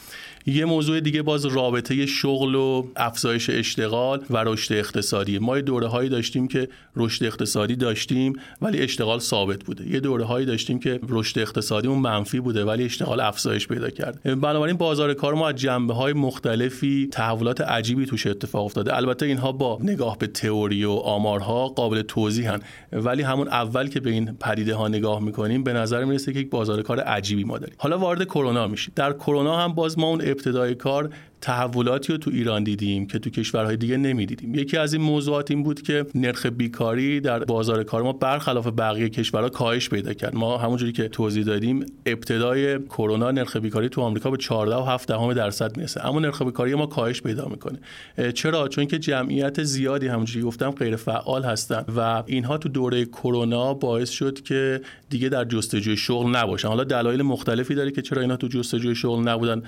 یه 0.46 0.64
موضوع 0.64 1.00
دیگه 1.00 1.22
باز 1.22 1.46
رابطه 1.46 2.06
شغل 2.06 2.54
و 2.54 2.86
افزایش 2.96 3.50
اشتغال 3.50 4.24
و 4.30 4.44
رشد 4.44 4.74
اقتصادی. 4.74 5.38
ما 5.38 5.60
دوره 5.60 5.86
هایی 5.86 6.08
داشتیم 6.08 6.48
که 6.48 6.68
رشد 6.96 7.24
اقتصادی 7.24 7.76
داشتیم 7.76 8.32
ولی 8.62 8.78
اشتغال 8.78 9.18
ثابت 9.18 9.64
بوده. 9.64 9.88
یه 9.88 10.00
دوره 10.00 10.24
هایی 10.24 10.46
داشتیم 10.46 10.78
که 10.78 11.00
رشد 11.08 11.38
اقتصادی 11.38 11.88
اون 11.88 11.98
منفی 11.98 12.40
بوده 12.40 12.64
ولی 12.64 12.84
اشتغال 12.84 13.20
افزایش 13.20 13.68
پیدا 13.68 13.90
کرد. 13.90 14.40
بنابراین 14.40 14.76
بازار 14.76 15.14
کار 15.14 15.34
ما 15.34 15.48
از 15.48 15.56
جنبه 15.56 15.94
های 15.94 16.12
مختلفی 16.12 17.08
تحولات 17.12 17.60
عجیبی 17.60 18.06
توش 18.06 18.26
اتفاق 18.26 18.64
افتاده. 18.64 18.96
البته 18.96 19.26
اینها 19.26 19.52
با 19.52 19.78
نگاه 19.82 20.18
به 20.18 20.26
تئوری 20.26 20.84
و 20.84 20.90
آمارها 20.90 21.68
قابل 21.68 22.02
توضیحن 22.02 22.60
ولی 22.92 23.22
همون 23.22 23.48
اول 23.48 23.88
که 23.88 24.00
به 24.00 24.10
این 24.10 24.36
پدیده 24.40 24.74
ها 24.74 24.88
نگاه 24.88 25.22
می‌کنیم 25.22 25.64
به 25.64 25.72
نظر 25.72 26.04
می‌رسه 26.04 26.32
که 26.32 26.38
یک 26.38 26.50
بازار 26.50 26.82
کار 26.82 27.00
عجیبی 27.00 27.44
ما 27.44 27.58
داریم. 27.58 27.76
حالا 27.78 27.98
وارد 27.98 28.24
کرونا 28.24 28.66
میشیم. 28.66 28.92
در 28.96 29.12
کرونا 29.12 29.56
هم 29.56 29.72
باز 29.72 29.98
ما 29.98 30.06
اون 30.06 30.29
ابتدای 30.30 30.74
کار 30.74 31.10
تحولاتی 31.40 32.12
رو 32.12 32.18
تو 32.18 32.30
ایران 32.30 32.64
دیدیم 32.64 33.06
که 33.06 33.18
تو 33.18 33.30
کشورهای 33.30 33.76
دیگه 33.76 33.96
نمی‌دیدیم. 33.96 34.54
یکی 34.54 34.76
از 34.76 34.92
این 34.92 35.02
موضوعات 35.02 35.50
این 35.50 35.62
بود 35.62 35.82
که 35.82 36.06
نرخ 36.14 36.46
بیکاری 36.46 37.20
در 37.20 37.38
بازار 37.44 37.82
کار 37.82 38.02
ما 38.02 38.12
برخلاف 38.12 38.66
بقیه 38.66 39.08
کشورها 39.08 39.48
کاهش 39.48 39.88
پیدا 39.88 40.12
کرد. 40.12 40.34
ما 40.34 40.58
همونجوری 40.58 40.92
که 40.92 41.08
توضیح 41.08 41.44
دادیم 41.44 41.86
ابتدای 42.06 42.78
کرونا 42.78 43.30
نرخ 43.30 43.56
بیکاری 43.56 43.88
تو 43.88 44.00
آمریکا 44.00 44.30
به 44.30 44.36
14 44.36 44.76
و 44.76 44.84
7 44.84 45.08
دهم 45.08 45.32
درصد 45.32 45.76
می‌رسه. 45.76 46.06
اما 46.06 46.20
نرخ 46.20 46.42
بیکاری 46.42 46.74
ما 46.74 46.86
کاهش 46.86 47.22
پیدا 47.22 47.48
می‌کنه. 47.48 47.78
چرا؟ 48.32 48.68
چون 48.68 48.86
که 48.86 48.98
جمعیت 48.98 49.62
زیادی 49.62 50.08
همونجوری 50.08 50.46
گفتم 50.46 50.70
غیر 50.70 50.96
فعال 50.96 51.44
هستن 51.44 51.84
و 51.96 52.22
اینها 52.26 52.58
تو 52.58 52.68
دوره 52.68 53.04
کرونا 53.04 53.74
باعث 53.74 54.10
شد 54.10 54.42
که 54.42 54.80
دیگه 55.10 55.28
در 55.28 55.44
جستجوی 55.44 55.96
شغل 55.96 56.36
نباشن. 56.36 56.68
حالا 56.68 56.84
دلایل 56.84 57.22
مختلفی 57.22 57.74
داره 57.74 57.90
که 57.90 58.02
چرا 58.02 58.22
اینا 58.22 58.36
تو 58.36 58.48
جستجوی 58.48 58.94
شغل 58.94 59.28
نبودن. 59.28 59.62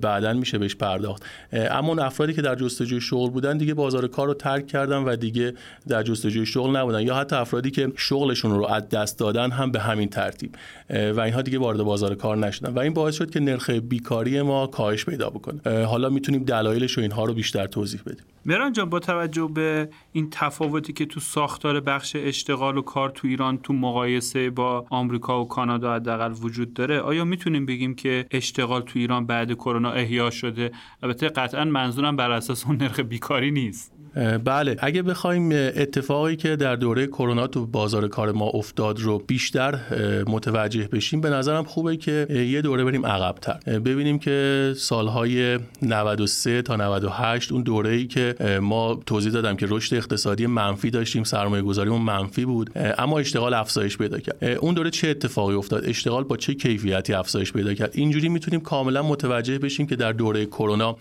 بعدا 0.00 0.32
میشه 0.32 0.58
بهش 0.58 0.74
پرداخت. 0.76 1.17
اما 1.52 1.88
اون 1.88 1.98
افرادی 1.98 2.32
که 2.32 2.42
در 2.42 2.54
جستجوی 2.54 3.00
شغل 3.00 3.30
بودن 3.30 3.58
دیگه 3.58 3.74
بازار 3.74 4.06
کار 4.06 4.26
رو 4.26 4.34
ترک 4.34 4.66
کردن 4.66 4.96
و 4.96 5.16
دیگه 5.16 5.54
در 5.88 6.02
جستجوی 6.02 6.46
شغل 6.46 6.76
نبودن. 6.76 7.02
یا 7.02 7.16
حتی 7.16 7.36
افرادی 7.36 7.70
که 7.70 7.92
شغلشون 7.96 8.50
رو 8.50 8.66
از 8.66 8.88
دست 8.88 9.18
دادن 9.18 9.50
هم 9.50 9.70
به 9.70 9.80
همین 9.80 10.08
ترتیب. 10.08 10.54
و 10.90 11.20
اینها 11.20 11.42
دیگه 11.42 11.58
وارد 11.58 11.82
بازار 11.82 12.14
کار 12.14 12.36
نشدن. 12.36 12.72
و 12.72 12.78
این 12.78 12.94
باعث 12.94 13.14
شد 13.14 13.30
که 13.30 13.40
نرخ 13.40 13.70
بیکاری 13.70 14.42
ما 14.42 14.66
کاهش 14.66 15.04
پیدا 15.04 15.30
بکنه. 15.30 15.84
حالا 15.84 16.08
می‌تونیم 16.08 16.44
دلایلش 16.44 16.98
و 16.98 17.00
اینها 17.00 17.24
رو 17.24 17.34
بیشتر 17.34 17.66
توضیح 17.66 18.00
بدیم. 18.06 18.24
مران 18.46 18.72
جان 18.72 18.90
با 18.90 18.98
توجه 18.98 19.50
به 19.54 19.88
این 20.12 20.28
تفاوتی 20.30 20.92
که 20.92 21.06
تو 21.06 21.20
ساختار 21.20 21.80
بخش 21.80 22.16
اشتغال 22.16 22.78
و 22.78 22.82
کار 22.82 23.10
تو 23.10 23.28
ایران 23.28 23.58
تو 23.58 23.72
مقایسه 23.72 24.50
با 24.50 24.86
آمریکا 24.90 25.42
و 25.42 25.48
کانادا 25.48 25.94
حداقل 25.94 26.32
وجود 26.42 26.74
داره 26.74 27.00
آیا 27.00 27.24
می‌تونیم 27.24 27.66
بگیم 27.66 27.94
که 27.94 28.26
اشتغال 28.30 28.82
تو 28.82 28.98
ایران 28.98 29.26
بعد 29.26 29.52
کرونا 29.52 29.92
احیا 29.92 30.30
شده 30.30 30.70
البته 31.08 31.28
قطعا 31.28 31.64
منظورم 31.64 32.16
بر 32.16 32.30
اساس 32.30 32.66
اون 32.66 32.76
نرخ 32.76 33.00
بیکاری 33.00 33.50
نیست. 33.50 33.97
بله 34.44 34.76
اگه 34.78 35.02
بخوایم 35.02 35.50
اتفاقی 35.52 36.36
که 36.36 36.56
در 36.56 36.76
دوره 36.76 37.06
کرونا 37.06 37.46
تو 37.46 37.66
بازار 37.66 38.08
کار 38.08 38.32
ما 38.32 38.46
افتاد 38.46 39.00
رو 39.00 39.18
بیشتر 39.18 39.78
متوجه 40.26 40.88
بشیم 40.92 41.20
به 41.20 41.30
نظرم 41.30 41.64
خوبه 41.64 41.96
که 41.96 42.26
یه 42.50 42.62
دوره 42.62 42.84
بریم 42.84 43.06
عقبتر. 43.06 43.58
ببینیم 43.78 44.18
که 44.18 44.72
سالهای 44.76 45.58
93 45.82 46.62
تا 46.62 46.76
98 46.76 47.52
اون 47.52 47.62
دوره 47.62 47.90
ای 47.90 48.06
که 48.06 48.34
ما 48.62 49.00
توضیح 49.06 49.32
دادم 49.32 49.56
که 49.56 49.66
رشد 49.68 49.94
اقتصادی 49.94 50.46
منفی 50.46 50.90
داشتیم 50.90 51.24
سرمایه 51.24 51.62
گذاریمون 51.62 52.02
منفی 52.02 52.44
بود 52.44 52.70
اما 52.76 53.18
اشتغال 53.18 53.54
افزایش 53.54 53.98
پیدا 53.98 54.18
کرد. 54.18 54.44
اون 54.60 54.74
دوره 54.74 54.90
چه 54.90 55.08
اتفاقی 55.08 55.54
افتاد؟ 55.54 55.84
اشتغال 55.88 56.24
با 56.24 56.36
چه 56.36 56.54
کیفیتی 56.54 57.12
افزایش 57.12 57.52
پیدا 57.52 57.74
کرد؟ 57.74 57.90
اینجوری 57.94 58.28
می‌تونیم 58.28 58.60
کاملا 58.60 59.02
متوجه 59.02 59.58
بشیم 59.58 59.86
که 59.86 59.96
در 59.96 60.12
دوره 60.12 60.46
کرونا 60.46 60.96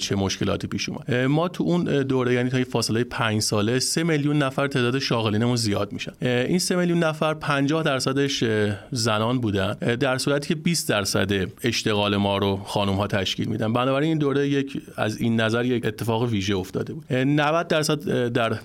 چه 0.00 0.16
مشکلاتی 0.16 0.66
پیش 0.66 0.88
اومد. 0.88 1.14
ما 1.14 1.48
تو 1.48 1.64
اون 1.64 1.84
دوره 1.84 2.34
یعنی 2.34 2.50
تا 2.50 2.64
فاصله 2.64 3.04
5 3.04 3.42
ساله 3.42 3.78
3 3.78 4.02
میلیون 4.02 4.38
نفر 4.38 4.68
تعداد 4.68 4.98
شاغلینمون 4.98 5.56
زیاد 5.56 5.92
میشن. 5.92 6.12
این 6.22 6.58
3 6.58 6.76
میلیون 6.76 6.98
نفر 6.98 7.34
50 7.34 7.82
درصدش 7.82 8.44
زنان 8.90 9.40
بودن 9.40 9.72
در 9.74 10.18
صورتی 10.18 10.48
که 10.48 10.54
20 10.54 10.88
درصد 10.88 11.48
اشتغال 11.62 12.16
ما 12.16 12.38
رو 12.38 12.56
خانم 12.56 12.94
ها 12.94 13.06
تشکیل 13.06 13.48
میدن. 13.48 13.72
بنابراین 13.72 14.08
این 14.08 14.18
دوره 14.18 14.48
یک 14.48 14.82
از 14.96 15.20
این 15.20 15.40
نظر 15.40 15.64
یک 15.64 15.86
اتفاق 15.86 16.22
ویژه 16.22 16.56
افتاده 16.56 16.92
بود. 16.92 17.12
90 17.12 17.68
درصد 17.68 18.28
در 18.28 18.58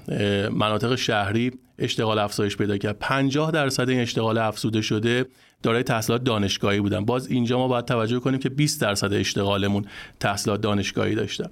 مناطق 0.50 0.96
شهری 0.96 1.52
اشتغال 1.80 2.20
افزایش 2.20 2.58
پیدا 2.58 2.78
کرد. 2.78 2.98
50 3.00 3.52
درصد 3.52 3.90
این 3.90 4.00
اشتغال 4.00 4.38
افزوده 4.38 4.82
شده 4.82 5.26
دارای 5.64 5.84
تحصیلات 5.84 6.24
دانشگاهی 6.24 6.80
بودن. 6.80 7.06
باز 7.06 7.28
اینجا 7.28 7.58
ما 7.58 7.68
باید 7.68 7.86
توجه 7.86 8.20
کنیم 8.20 8.40
که 8.40 8.50
20 8.50 8.82
درصد 8.82 9.14
اشتغالمون 9.14 9.86
تحصیلات 10.20 10.62
دانشگاهی 10.62 11.16
داشتن. 11.16 11.50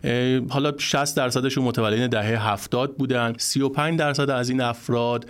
حالا 0.50 0.74
60 0.78 1.18
درصدشون 1.18 1.64
متولدین 1.64 2.08
دهه 2.08 2.50
70 2.50 2.98
بودن. 2.98 3.34
35 3.38 4.00
درصد 4.00 4.30
از 4.30 4.50
این 4.50 4.62
افراد 4.62 5.26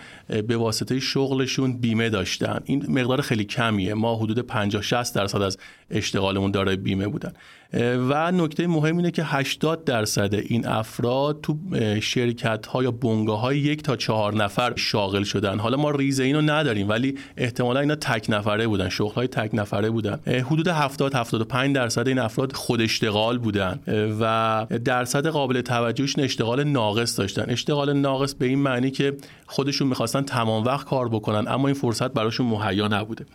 به 0.47 0.57
واسطه 0.57 0.99
شغلشون 0.99 1.77
بیمه 1.77 2.09
داشتن. 2.09 2.59
این 2.65 2.85
مقدار 2.89 3.21
خیلی 3.21 3.45
کمیه. 3.45 3.93
ما 3.93 4.15
حدود 4.15 4.39
50 4.39 4.81
60 4.81 5.15
درصد 5.15 5.41
از 5.41 5.57
اشتغالمون 5.91 6.51
دارای 6.51 6.75
بیمه 6.75 7.07
بودن. 7.07 7.33
و 7.73 8.31
نکته 8.31 8.67
مهم 8.67 8.97
اینه 8.97 9.11
که 9.11 9.23
80 9.23 9.83
درصد 9.83 10.33
این 10.33 10.67
افراد 10.67 11.41
تو 11.41 11.57
شرکت 12.01 12.65
ها 12.65 12.83
یا 12.83 12.91
بنگاه 12.91 13.39
های 13.39 13.57
یک 13.57 13.83
تا 13.83 13.95
چهار 13.95 14.35
نفر 14.35 14.73
شاغل 14.75 15.23
شدن. 15.23 15.59
حالا 15.59 15.77
ما 15.77 15.91
ریزه 15.91 16.23
اینو 16.23 16.41
نداریم 16.41 16.89
ولی 16.89 17.17
احتمالا 17.37 17.79
اینا 17.79 17.95
تک 17.95 18.25
نفره 18.29 18.67
بودن 18.67 18.89
شغل 18.89 19.13
های 19.13 19.27
تک 19.27 19.49
نفره 19.53 19.89
بودن. 19.89 20.19
حدود 20.27 20.67
70 20.67 21.15
75 21.15 21.75
درصد 21.75 22.07
این 22.07 22.19
افراد 22.19 22.53
خود 22.53 22.81
اشتغال 22.81 23.37
بودن. 23.37 23.79
و 24.19 24.65
درصد 24.85 25.27
قابل 25.27 25.61
توجهشون 25.61 26.23
اشتغال 26.23 26.63
ناقص 26.63 27.19
داشتن. 27.19 27.45
اشتغال 27.47 27.93
ناقص 27.93 28.33
به 28.33 28.45
این 28.45 28.59
معنی 28.59 28.91
که 28.91 29.17
خودشون 29.47 29.87
می‌خواستن 29.87 30.21
تمام 30.21 30.63
وقت 30.63 30.87
کار 30.87 31.09
بکنن 31.09 31.47
اما 31.47 31.67
این 31.67 31.75
فرصت 31.75 32.13
براشون 32.13 32.45
مهیا 32.47 32.87
نبوده. 32.87 33.25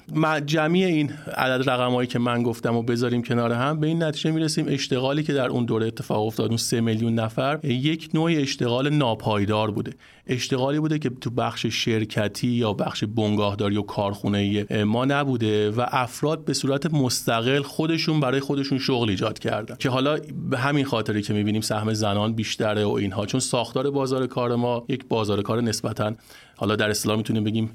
جمعی 0.47 0.85
این 0.85 1.11
عدد 1.37 1.70
رقمایی 1.70 2.09
که 2.09 2.18
من 2.18 2.42
گفتم 2.42 2.77
و 2.77 2.83
بذاریم 2.83 3.23
کنار 3.23 3.53
هم 3.53 3.81
به 3.81 3.87
این 3.87 4.03
نتیجه 4.03 4.23
می‌رسیم؟ 4.30 4.66
اشتغالی 4.68 5.22
که 5.22 5.32
در 5.32 5.48
اون 5.48 5.64
دوره 5.64 5.87
اتفاق 5.87 6.26
افتاد 6.26 6.48
اون 6.48 6.56
3 6.56 6.80
میلیون 6.80 7.14
نفر 7.14 7.60
یک 7.64 8.08
نوع 8.14 8.32
اشتغال 8.37 8.90
ناپایدار 8.90 9.70
بوده. 9.70 9.92
اشتغالی 10.26 10.78
بوده 10.78 10.98
که 10.98 11.10
تو 11.20 11.30
بخش 11.30 11.66
شرکتی 11.66 12.48
یا 12.48 12.72
بخش 12.72 13.04
بنگاهداری 13.04 13.76
و 13.76 13.82
کارخونه 13.82 14.66
ما 14.84 15.04
نبوده 15.04 15.70
و 15.70 15.87
افراد 15.88 16.44
به 16.44 16.52
صورت 16.52 16.94
مستقل 16.94 17.62
خودشون 17.62 18.20
برای 18.20 18.40
خودشون 18.40 18.78
شغل 18.78 19.10
ایجاد 19.10 19.38
کردن. 19.38 19.76
که 19.76 19.90
حالا 19.90 20.18
به 20.50 20.58
همین 20.58 20.84
خاطری 20.84 21.22
که 21.22 21.32
می‌بینیم 21.32 21.60
سهم 21.60 21.94
زنان 21.94 22.32
بیشتره 22.32 22.84
و 22.84 22.90
اینها. 22.90 23.26
چون 23.26 23.40
ساختار 23.40 23.90
بازار 23.90 24.26
کار 24.26 24.56
ما 24.56 24.84
یک 24.88 25.04
بازار 25.08 25.42
کار 25.42 25.60
نسبتاً 25.60 26.12
حالا 26.56 26.76
در 26.76 26.90
اصطلاح 26.90 27.16
می‌تونیم 27.16 27.44
بگیم 27.44 27.70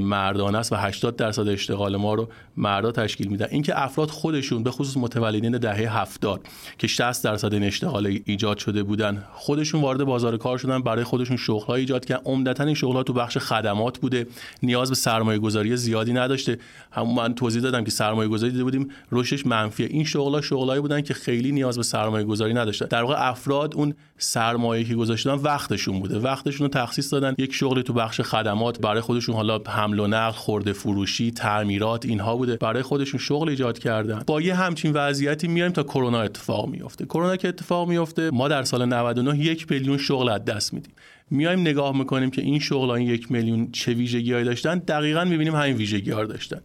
مردانه 0.00 0.58
است 0.58 0.72
و 0.72 0.76
80 0.76 1.16
درصد 1.16 1.48
اشتغال 1.48 1.96
ما 1.96 2.14
رو 2.14 2.28
مردا 2.56 2.92
تشکیل 2.92 3.28
میدن. 3.28 3.46
اینکه 3.50 3.82
افراد 3.82 4.10
خودشون 4.10 4.62
به 4.62 4.70
خصوص 4.70 4.96
متولدین 4.96 5.58
دهه 5.58 5.98
70 5.98 6.40
که 6.78 6.86
60 6.86 7.24
درصد 7.24 7.54
این 7.54 7.64
اشتغال 7.64 8.18
ایجاد 8.24 8.58
شده 8.58 8.82
بودن 8.82 9.24
خودشون 9.32 9.80
وارد 9.80 10.04
بازار 10.04 10.36
کار 10.36 10.58
شدن 10.58 10.82
برای 10.82 11.04
خودشون 11.04 11.36
شغل 11.36 11.74
ایجاد 11.74 12.04
کردن. 12.04 12.22
عمدتا 12.24 12.64
این 12.64 12.74
شغل 12.74 13.02
تو 13.02 13.12
بخش 13.12 13.38
خدمات 13.38 13.98
بوده. 13.98 14.26
نیاز 14.62 14.88
به 14.88 14.94
سرمایه 14.94 15.38
گذاری 15.38 15.76
زیادی 15.76 16.12
نداشته. 16.12 16.58
همون 16.92 17.14
من 17.14 17.34
توضیح 17.34 17.62
دادم 17.62 17.84
که 17.84 17.90
سرمایه 17.90 18.28
گذاری 18.28 18.52
دیده 18.52 18.64
بودیم 18.64 18.88
رشدش 19.12 19.46
منفیه. 19.46 19.86
این 19.86 20.04
شغل‌ها 20.04 20.40
شغلایی 20.40 20.80
بودن 20.80 21.00
که 21.00 21.14
خیلی 21.14 21.52
نیاز 21.52 21.76
به 21.76 21.82
سرمایه 21.82 22.24
گذاری 22.24 22.54
نداشتن. 22.54 22.86
در 22.86 23.02
واقع 23.02 23.28
افراد 23.28 23.74
اون 23.74 23.94
سرمایه 24.18 24.84
که 24.84 24.94
گذاشتن 24.94 25.30
وقتشون 25.30 26.00
بوده. 26.00 26.18
وقتشون 26.18 26.66
رو 26.66 26.80
تخصیص 26.80 27.12
دادن. 27.12 27.34
یک 27.38 27.54
شغلی 27.54 27.82
تو 27.82 27.92
بخش 27.92 28.09
خدمات 28.10 28.80
برای 28.80 29.00
خودشون 29.00 29.34
حالا 29.34 29.60
حمل 29.66 29.98
و 29.98 30.06
نقل 30.06 30.30
خورده 30.32 30.72
فروشی 30.72 31.30
تعمیرات 31.30 32.06
اینها 32.06 32.36
بوده. 32.36 32.56
برای 32.56 32.82
خودشون 32.82 33.20
شغل 33.20 33.48
ایجاد 33.48 33.78
کردن. 33.78 34.22
با 34.26 34.40
یه 34.40 34.54
همچین 34.54 34.92
وضعیتی 34.92 35.48
میایم 35.48 35.72
تا 35.72 35.82
کرونا 35.82 36.20
اتفاق 36.20 36.68
میفته 36.68 37.04
کرونا 37.04 37.36
که 37.36 37.48
اتفاق 37.48 37.88
میفته 37.88 38.30
ما 38.30 38.48
در 38.48 38.62
سال 38.62 38.84
99 38.84 39.38
یک 39.38 39.70
میلیون 39.70 39.98
شغل 39.98 40.28
از 40.28 40.44
دست 40.44 40.74
میدیم. 40.74 40.92
میایم 41.30 41.60
نگاه 41.60 41.98
می‌کنیم 41.98 42.30
که 42.30 42.42
این 42.42 42.58
شغلان 42.58 43.00
یک 43.00 43.32
میلیون 43.32 43.72
چه 43.72 43.92
ویژگیهایی 43.92 44.44
داشتن؟ 44.44 44.78
دقیقا 44.78 45.24
می‌بینیم 45.24 45.54
همین 45.54 45.76
ویژگی 45.76 46.10
داشتن. 46.10 46.60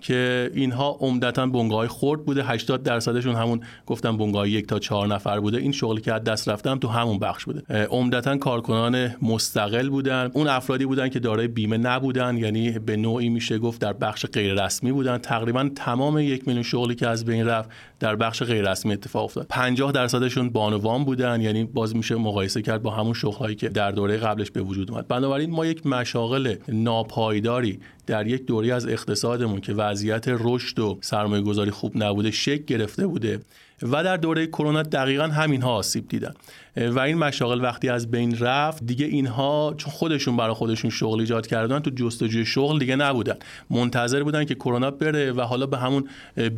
که 0.00 0.50
اینها 0.54 0.96
عمدتا 1.00 1.46
بنگاه 1.46 1.88
خرد 1.88 2.24
بوده. 2.24 2.44
80 2.44 2.82
درصدشون 2.82 3.34
همون 3.34 3.60
گفتم 3.86 4.16
بنگاه 4.16 4.48
یک 4.48 4.66
تا 4.66 4.78
چهار 4.78 5.06
نفر 5.06 5.40
بوده. 5.40 5.58
این 5.58 5.72
شغلی 5.72 6.00
که 6.00 6.12
از 6.12 6.24
دست 6.24 6.48
رفتم 6.48 6.78
تو 6.78 6.88
همون 6.88 7.18
بخش 7.18 7.44
بوده. 7.44 7.86
عمدتا 7.86 8.36
کارکنان 8.36 9.14
مستقل 9.22 9.88
بودن. 9.88 10.30
اون 10.34 10.46
افرادی 10.46 10.86
بودن 10.86 11.08
که 11.08 11.18
دارای 11.18 11.48
بیمه 11.48 11.78
نبودن 11.78 12.36
یعنی 12.36 12.78
به 12.78 12.96
نوعی 12.96 13.28
میشه 13.28 13.58
گفت 13.58 13.80
در 13.80 13.92
بخش 13.92 14.26
غیر 14.26 14.64
رسمی 14.64 14.92
بودن. 14.92 15.18
تقریبا 15.18 15.70
تمام 15.76 16.18
یک 16.18 16.46
میلیون 16.46 16.62
شغلی 16.62 16.94
که 16.94 17.08
از 17.08 17.24
بین 17.24 17.46
رفت 17.46 17.70
در 18.00 18.16
بخش 18.16 18.42
غیر 18.42 18.70
رسمی 18.70 18.92
اتفاق 18.92 19.24
افتاد. 19.24 19.46
50 19.48 19.92
درصدشون 19.92 20.50
بانوان 20.50 21.04
بودن 21.04 21.40
یعنی 21.40 21.64
باز 21.64 21.96
میشه 21.96 22.14
مقایسه 22.14 22.62
کرد 22.62 22.82
با 22.82 22.90
همون 22.90 23.12
شغلهایی 23.12 23.56
که 23.56 23.68
در 23.68 23.90
دوره 23.90 24.16
قبلش 24.16 24.50
به 24.50 24.62
وجود 24.62 24.90
اومد. 24.90 25.08
بنابراین 25.08 25.50
ما 25.50 25.66
یک 25.66 25.86
مشاغل 25.86 26.54
ناپایداری 26.68 27.80
در 28.10 28.26
یک 28.26 28.46
دوری 28.46 28.72
از 28.72 28.86
اقتصادمون 28.86 29.60
که 29.60 29.72
وضعیت 29.72 30.24
رشد 30.28 30.78
و 30.78 30.98
سرمایه 31.00 31.42
گذاری 31.42 31.70
خوب 31.70 31.92
نبوده 31.96 32.30
شک 32.30 32.64
گرفته 32.64 33.06
بوده 33.06 33.40
و 33.82 34.04
در 34.04 34.16
دوره 34.16 34.46
کرونا 34.46 34.82
دقیقا 34.82 35.24
همین 35.24 35.62
ها 35.62 35.70
آسیب 35.70 36.08
دیدن. 36.08 36.34
و 36.76 37.00
این 37.00 37.18
مشاغل 37.18 37.62
وقتی 37.62 37.88
از 37.88 38.10
بین 38.10 38.38
رفت 38.38 38.86
دیگه 38.86 39.06
اینها 39.06 39.74
چون 39.76 39.92
خودشون 39.92 40.36
برای 40.36 40.54
خودشون 40.54 40.90
شغل 40.90 41.20
ایجاد 41.20 41.46
کردن 41.46 41.78
تو 41.78 41.90
جستجوی 41.90 42.46
شغل 42.46 42.78
دیگه 42.78 42.96
نبودن. 42.96 43.36
منتظر 43.70 44.22
بودن 44.22 44.44
که 44.44 44.54
کرونا 44.54 44.90
بره 44.90 45.32
و 45.32 45.40
حالا 45.40 45.66
به 45.66 45.78
همون 45.78 46.08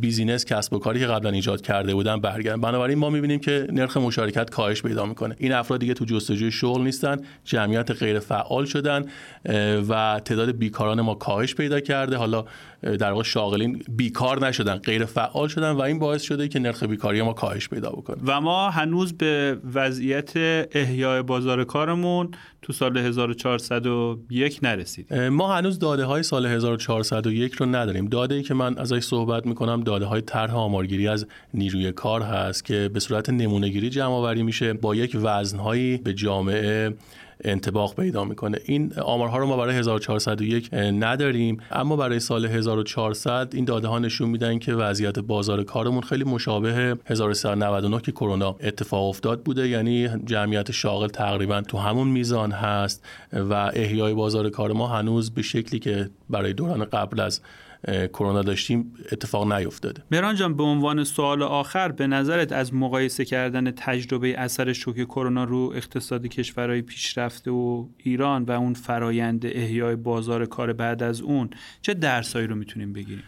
بیزینس 0.01 0.45
کسب 0.45 0.73
و 0.73 0.79
کاری 0.79 0.99
که 0.99 1.07
قبلا 1.07 1.29
ایجاد 1.29 1.61
کرده 1.61 1.93
بودن 1.93 2.19
برگردن 2.19 2.61
بنابراین 2.61 2.97
ما 2.97 3.09
می‌بینیم 3.09 3.39
که 3.39 3.67
نرخ 3.71 3.97
مشارکت 3.97 4.49
کاهش 4.49 4.81
پیدا 4.81 5.05
می‌کنه. 5.05 5.35
این 5.39 5.51
افراد 5.51 5.79
دیگه 5.79 5.93
تو 5.93 6.05
جستجوی 6.05 6.51
شغل 6.51 6.81
نیستن 6.81 7.17
جمعیت 7.45 7.91
غیر 7.91 8.19
فعال 8.19 8.65
شدن 8.65 9.05
و 9.89 10.21
تعداد 10.25 10.51
بیکاران 10.51 11.01
ما 11.01 11.15
کاهش 11.15 11.55
پیدا 11.55 11.79
کرده. 11.79 12.17
حالا 12.17 12.45
در 12.83 13.11
واقع 13.11 13.23
شاغلین 13.23 13.83
بیکار 13.89 14.47
نشدن 14.47 14.75
غیر 14.75 15.05
فعال 15.05 15.47
شدن 15.47 15.71
و 15.71 15.81
این 15.81 15.99
باعث 15.99 16.21
شده 16.21 16.47
که 16.47 16.59
نرخ 16.59 16.83
بیکاری 16.83 17.21
ما 17.21 17.33
کاهش 17.33 17.69
پیدا 17.69 17.89
بکنه. 17.89 18.17
و 18.25 18.41
ما 18.41 18.69
هنوز 18.69 19.13
به 19.13 19.57
وضعیت 20.03 20.31
احیای 20.71 21.21
بازار 21.21 21.63
کارمون 21.63 22.31
تو 22.61 22.73
سال 22.73 22.97
1401 22.97 24.59
نرسید. 24.63 25.13
ما 25.13 25.55
هنوز 25.55 25.79
داده 25.79 26.05
های 26.05 26.23
سال 26.23 26.45
1401 26.45 27.53
رو 27.53 27.65
نداریم. 27.65 28.05
داده 28.05 28.35
ای 28.35 28.43
که 28.43 28.53
من 28.53 28.77
ازش 28.77 28.99
صحبت 28.99 29.45
می‌کنم 29.45 29.81
داده 29.81 30.05
های 30.05 30.21
طرح 30.21 30.55
آمارگیری 30.55 31.07
از 31.07 31.27
نیروی 31.53 31.91
کار 31.91 32.21
هست 32.21 32.65
که 32.65 32.89
به 32.93 32.99
صورت 32.99 33.29
نمونهگیری 33.29 33.89
جمع 33.89 34.13
آوری 34.13 34.43
میشه 34.43 34.73
با 34.73 34.95
یک 34.95 35.17
وزنهایی 35.21 35.97
به 35.97 36.13
جامعه 36.13 36.93
انتباق 37.43 37.95
پیدا 37.95 38.23
می‌کنه. 38.23 38.59
این 38.65 38.93
آمارها 38.93 39.37
رو 39.37 39.47
ما 39.47 39.57
برای 39.57 39.75
1401 39.75 40.73
نداریم 40.73 41.57
اما 41.71 41.95
برای 41.95 42.19
سال 42.19 42.45
1400 42.45 43.49
این 43.53 43.65
داده 43.65 43.87
ها 43.87 43.99
نشون 43.99 44.29
میدن 44.29 44.59
که 44.59 44.73
وضعیت 44.73 45.19
بازار 45.19 45.63
کارمون 45.63 46.01
خیلی 46.01 46.23
مشابه 46.23 46.97
1399 47.05 48.01
که 48.01 48.11
کرونا 48.11 48.55
اتفاق 48.63 49.09
افتاد 49.09 49.41
بوده. 49.41 49.67
یعنی 49.67 50.09
جمعیت 50.25 50.71
شاغل 50.71 51.07
تقریبا 51.07 51.61
تو 51.61 51.77
همون 51.77 52.07
میزان 52.07 52.51
هست 52.51 53.05
و 53.33 53.53
احیای 53.53 54.13
بازار 54.13 54.49
کار 54.49 54.73
ما 54.73 54.87
هنوز 54.87 55.31
به 55.31 55.41
شکلی 55.41 55.79
که 55.79 56.09
برای 56.29 56.53
دوران 56.53 56.85
قبل 56.85 57.19
از 57.19 57.41
کرونا 57.87 58.41
داشتیم 58.41 58.93
اتفاق 59.11 59.53
نیفتاده. 59.53 60.03
مران 60.11 60.35
جان 60.35 60.57
به 60.57 60.63
عنوان 60.63 61.03
سوال 61.03 61.43
آخر 61.43 61.91
به 61.91 62.07
نظرت 62.07 62.51
از 62.51 62.73
مقایسه 62.73 63.25
کردن 63.25 63.71
تجربه 63.71 64.39
اثر 64.39 64.73
شوک 64.73 65.03
کرونا 65.03 65.43
رو 65.43 65.73
اقتصاد 65.75 66.27
کشورهای 66.27 66.81
پیشرفته 66.81 67.51
و 67.51 67.87
ایران 67.97 68.43
و 68.43 68.51
اون 68.51 68.73
فرایند 68.73 69.45
احیای 69.45 69.95
بازار 69.95 70.45
کار 70.45 70.73
بعد 70.73 71.03
از 71.03 71.21
اون 71.21 71.49
چه 71.81 71.93
درسایی 71.93 72.47
رو 72.47 72.55
می‌تونیم 72.55 72.93
بگیریم؟ 72.93 73.23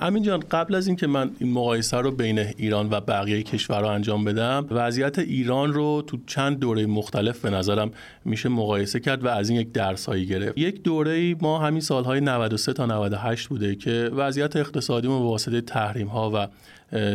امین 0.00 0.22
جان 0.22 0.40
قبل 0.50 0.74
از 0.74 0.86
اینکه 0.86 1.06
من 1.06 1.30
این 1.38 1.52
مقایسه 1.52 1.96
رو 1.96 2.10
بین 2.10 2.38
ایران 2.38 2.88
و 2.90 3.00
بقیه 3.00 3.42
کشورها 3.42 3.92
انجام 3.92 4.24
بدم 4.24 4.66
وضعیت 4.70 5.18
ایران 5.18 5.72
رو 5.72 6.02
تو 6.06 6.18
چند 6.26 6.58
دوره 6.58 6.86
مختلف 6.86 7.40
به 7.40 7.50
نظرم 7.50 7.90
میشه 8.24 8.48
مقایسه 8.48 9.00
کرد 9.00 9.24
و 9.24 9.28
از 9.28 9.50
این 9.50 9.60
یک 9.60 9.72
درسایی 9.72 10.26
گرفت. 10.26 10.58
یک 10.58 10.82
دوره 10.82 11.34
ما 11.34 11.58
همین 11.58 11.80
سالهای 11.80 12.20
93 12.20 12.72
تا 12.72 12.86
98 12.86 13.48
بوده 13.48 13.74
که 13.74 14.10
وضعیت 14.16 14.56
اقتصادی 14.56 15.08
به 15.08 15.14
واسطه 15.14 15.60
تحریم 15.60 16.06
ها 16.06 16.30
و 16.34 16.48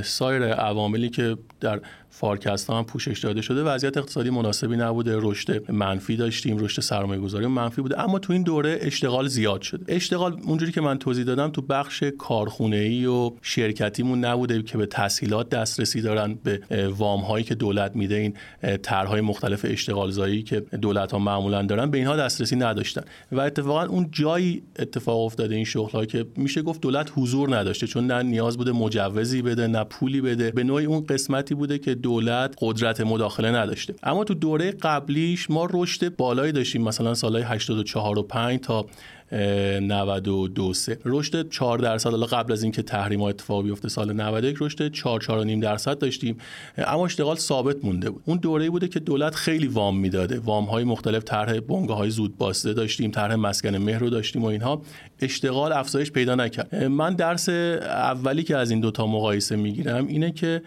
سایر 0.02 0.44
عواملی 0.44 1.10
که 1.10 1.38
در 1.60 1.82
فارکست 2.16 2.70
هم 2.70 2.84
پوشش 2.84 3.20
داده 3.20 3.42
شده. 3.42 3.64
وضعیت 3.64 3.98
اقتصادی 3.98 4.30
مناسبی 4.30 4.78
نبوده. 4.78 5.18
رشد 5.22 5.72
منفی 5.72 6.16
داشتیم. 6.16 6.58
رشد 6.58 6.82
سرمایه 6.82 7.22
گذاری 7.22 7.48
منفی 7.48 7.82
بوده. 7.82 8.00
اما 8.00 8.20
تو 8.20 8.34
این 8.34 8.44
دوره 8.44 8.78
اشتغال 8.82 9.28
زیاد 9.28 9.62
شده. 9.62 9.96
اشتغال 9.96 10.40
اونجوری 10.44 10.72
که 10.72 10.82
من 10.82 10.98
توضیح 10.98 11.26
دادم 11.26 11.50
تو 11.50 11.62
بخش 11.62 12.04
کارخونه 12.18 12.76
ای 12.76 13.06
و 13.06 13.32
شرکتیمون 13.42 14.26
نبوده 14.26 14.64
که 14.64 14.78
به 14.78 14.86
تسهیلات 14.86 15.50
دسترسی 15.50 16.02
دارن 16.02 16.40
به 16.44 16.88
وام 16.98 17.22
هایی 17.22 17.46
که 17.46 17.56
دولت 17.56 17.96
میده 17.96 18.16
این 18.16 18.34
طرحهای 18.78 19.22
مختلف 19.22 19.66
اشتغال 19.70 20.12
زایی 20.12 20.44
که 20.44 20.60
دولت 20.60 21.12
ها 21.12 21.20
معمولا 21.20 21.62
دارن 21.62 21.92
به 21.92 21.98
اینها 21.98 22.16
دسترسی 22.16 22.56
نداشتن. 22.56 23.02
و 23.32 23.40
اتفاقا 23.40 23.86
اون 23.86 24.10
جایی 24.12 24.64
اتفاق 24.80 25.20
افتاده 25.20 25.56
این 25.56 25.66
شغل 25.66 26.06
که 26.06 26.26
میشه 26.38 26.62
گفت 26.62 26.82
دولت 26.82 27.12
حضور 27.16 27.56
نداشته. 27.58 27.88
چون 27.88 28.08
نه 28.08 28.24
نیاز 28.24 28.58
بوده 28.58 28.72
مجوزی 28.72 29.42
بده 29.42 29.68
نه 29.68 29.84
پولی 29.84 30.22
بده. 30.22 30.52
به 30.52 30.64
نوعی 30.64 30.86
اون 30.86 31.06
قسمتی 31.06 31.56
بوده 31.56 31.78
که 31.78 31.96
دولت 32.04 32.56
قدرت 32.62 33.02
مداخله 33.02 33.52
نداشته. 33.52 33.96
اما 34.04 34.24
تو 34.24 34.34
دوره 34.34 34.72
قبلیش 34.72 35.52
ما 35.52 35.68
رشد 35.74 36.16
بالایی 36.16 36.52
داشتیم. 36.52 36.84
مثلا 36.84 37.14
سالهای 37.14 37.44
84 37.44 38.20
و 38.20 38.24
5 38.24 38.60
تا 38.60 38.86
92 39.32 40.74
3 40.74 40.98
رشد 41.06 41.50
4 41.50 41.78
درصد. 41.78 42.10
حالا 42.10 42.26
قبل 42.26 42.54
از 42.54 42.64
اینکه 42.64 42.82
تحریم 42.82 43.22
ها 43.22 43.30
اتفاق 43.30 43.64
بیفته 43.64 43.90
سال 43.90 44.14
91 44.14 44.58
رشد 44.60 44.92
4 44.92 45.20
4.5 45.22 45.62
درصد 45.62 45.98
داشتیم. 45.98 46.38
اما 46.78 47.06
اشتغال 47.06 47.36
ثابت 47.36 47.86
مونده 47.86 48.10
بود. 48.10 48.24
اون 48.26 48.38
دوره‌ای 48.38 48.70
بوده 48.70 48.88
که 48.88 49.00
دولت 49.00 49.36
خیلی 49.36 49.68
وام 49.68 50.00
می‌داده. 50.00 50.40
وام 50.40 50.66
های 50.66 50.84
مختلف 50.84 51.24
طرح 51.24 51.60
بنگاه 51.60 51.98
های 51.98 52.10
زود 52.10 52.38
باسته 52.38 52.74
داشتیم 52.74 53.12
طرح 53.12 53.36
مسکن 53.36 53.76
مهر 53.76 54.00
رو 54.00 54.10
داشتیم 54.10 54.44
و 54.44 54.46
اینها. 54.46 54.82
اشتغال 55.22 55.72
افزایش 55.72 56.12
پیدا 56.12 56.36
نکرد. 56.36 56.76
من 56.76 57.16
درس 57.16 57.50
اولی 57.50 58.44
که 58.44 58.58
از 58.58 58.72
این 58.72 58.80
دوتا 58.80 59.08
مقایسه 59.08 59.56
می‌گیرم 59.56 60.08
اینه 60.08 60.32
که 60.32 60.62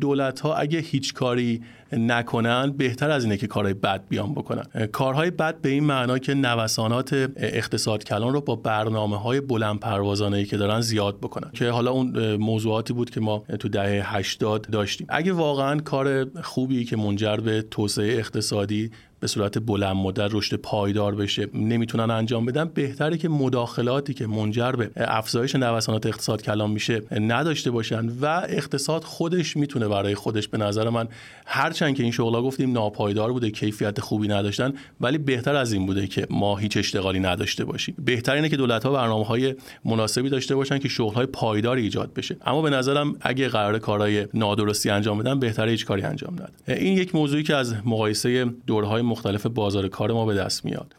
دولت 0.00 0.40
ها 0.40 0.54
اگه 0.54 0.78
هیچ 0.78 1.14
کاری 1.14 1.62
نکنن 1.92 2.70
بهتر 2.70 3.10
از 3.10 3.24
اینه 3.24 3.36
که 3.36 3.46
کارهای 3.46 3.74
بد 3.74 4.08
بیان 4.08 4.32
بکنن. 4.34 4.86
کارهای 4.92 5.30
بد 5.30 5.60
به 5.60 5.68
این 5.68 5.84
معنا 5.84 6.18
که 6.18 6.34
نوسانات 6.34 7.12
اقتصاد 7.36 8.04
کلان 8.04 8.32
رو 8.32 8.40
با 8.40 8.56
برنامه 8.56 9.18
های 9.18 9.40
بلند 9.40 9.80
پروازانه 9.80 10.44
که 10.44 10.56
دارن 10.56 10.80
زیاد 10.80 11.18
بکنن. 11.18 11.50
که 11.54 11.70
حالا 11.70 11.90
اون 11.90 12.36
موضوعاتی 12.36 12.92
بود 12.92 13.10
که 13.10 13.20
ما 13.20 13.44
تو 13.58 13.68
دهه 13.68 14.16
80 14.16 14.66
داشتیم. 14.70 15.06
اگه 15.10 15.32
واقعا 15.32 15.80
کار 15.80 16.26
خوبی 16.42 16.84
که 16.84 16.96
منجر 16.96 17.36
به 17.36 17.62
توسعه 17.62 18.18
اقتصادی 18.18 18.90
به 19.20 19.26
صورت 19.26 19.58
بلند 19.58 19.96
مدت 19.96 20.30
رشد 20.32 20.56
پایدار 20.56 21.14
بشه 21.14 21.48
نمی‌تونن 21.54 22.10
انجام 22.10 22.46
بدن. 22.46 22.64
بهتره 22.64 23.18
که 23.18 23.28
مداخلاتی 23.28 24.14
که 24.14 24.26
منجر 24.26 24.72
به 24.72 24.90
افزایش 24.96 25.54
نوسانات 25.54 26.06
اقتصاد 26.06 26.42
کلان 26.42 26.70
میشه 26.70 27.02
نداشته 27.20 27.70
باشن 27.70 28.08
و 28.20 28.42
اقتصاد 28.48 29.04
خودش 29.04 29.56
می‌تونه 29.56 29.88
برای 29.88 30.14
خودش 30.14 30.48
به 30.48 30.58
نظر 30.58 30.88
من 30.88 31.08
هرچند 31.46 31.96
که 31.96 32.02
این 32.02 32.12
شغلا 32.12 32.42
گفتیم 32.42 32.72
ناپایدار 32.72 33.32
بوده 33.32 33.50
کیفیت 33.50 34.00
خوبی 34.00 34.28
نداشتن 34.28 34.72
ولی 35.00 35.18
بهتر 35.18 35.56
از 35.56 35.72
این 35.72 35.86
بوده 35.86 36.06
که 36.06 36.26
ما 36.30 36.56
هیچ 36.56 36.76
اشتغالی 36.76 37.20
نداشته 37.20 37.64
باشیم. 37.64 37.94
بهتر 38.04 38.34
اینه 38.34 38.48
که 38.48 38.56
دولت 38.56 38.84
ها 38.84 38.92
برنامه 38.92 39.24
های 39.24 39.54
مناسبی 39.84 40.28
داشته 40.28 40.54
باشن 40.54 40.78
که 40.78 40.88
شغل 40.88 41.14
های 41.14 41.26
پایداری 41.26 41.82
ایجاد 41.82 42.12
بشه. 42.14 42.36
اما 42.46 42.62
به 42.62 42.70
نظرم 42.70 43.16
اگه 43.20 43.48
قرار 43.48 43.78
کارهای 43.78 44.26
نادرستی 44.34 44.90
انجام 44.90 45.18
بدن 45.18 45.40
بهتره 45.40 45.70
هیچ 45.70 45.86
کاری 45.86 46.02
انجام 46.02 46.34
نده 46.34 46.80
این 46.80 46.98
یک 46.98 47.14
موضوعی 47.14 47.42
که 47.42 47.54
از 47.54 47.74
مقایسه 47.84 48.44
دورهای 48.66 49.02
مختلف 49.06 49.46
بازار 49.46 49.88
کار 49.88 50.12
ما 50.12 50.26
به 50.26 50.34
دست 50.34 50.64
میاد. 50.64 50.96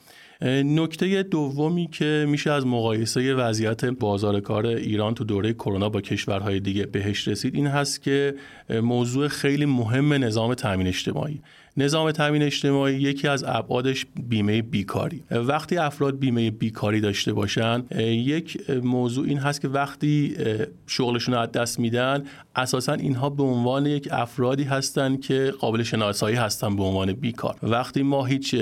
نکته 0.65 1.23
دومی 1.23 1.87
که 1.87 2.25
میشه 2.29 2.51
از 2.51 2.65
مقایسه 2.65 3.33
وضعیت 3.35 3.85
بازار 3.85 4.39
کار 4.39 4.65
ایران 4.65 5.13
تو 5.13 5.23
دوره 5.23 5.53
کرونا 5.53 5.89
با 5.89 6.01
کشورهای 6.01 6.59
دیگه 6.59 6.85
بهش 6.85 7.27
رسید 7.27 7.55
این 7.55 7.67
هست 7.67 8.01
که 8.01 8.35
موضوع 8.69 9.27
خیلی 9.27 9.65
مهم 9.65 10.13
نظام 10.13 10.53
تامین 10.53 10.87
اجتماعی. 10.87 11.41
نظام 11.77 12.11
تامین 12.11 12.41
اجتماعی 12.41 12.95
یکی 12.95 13.27
از 13.27 13.43
ابعادش 13.47 14.05
بیمه 14.29 14.61
بیکاری. 14.61 15.23
وقتی 15.31 15.77
افراد 15.77 16.19
بیمه 16.19 16.51
بیکاری 16.51 17.01
داشته 17.01 17.33
باشن 17.33 17.83
یک 17.99 18.69
موضوع 18.69 19.25
این 19.27 19.37
هست 19.37 19.61
که 19.61 19.67
وقتی 19.67 20.35
شغلشون 20.87 21.33
رو 21.33 21.39
از 21.39 21.51
دست 21.51 21.79
میدن 21.79 22.23
اساسا 22.55 22.93
اینها 22.93 23.29
به 23.29 23.43
عنوان 23.43 23.85
یک 23.85 24.07
افرادی 24.11 24.63
هستند 24.63 25.21
که 25.21 25.53
قابل 25.59 25.83
شناسایی 25.83 26.35
هستن 26.35 26.75
به 26.75 26.83
عنوان 26.83 27.13
بیکار. 27.13 27.55
وقتی 27.63 28.03
ما 28.03 28.25
هیچ 28.25 28.55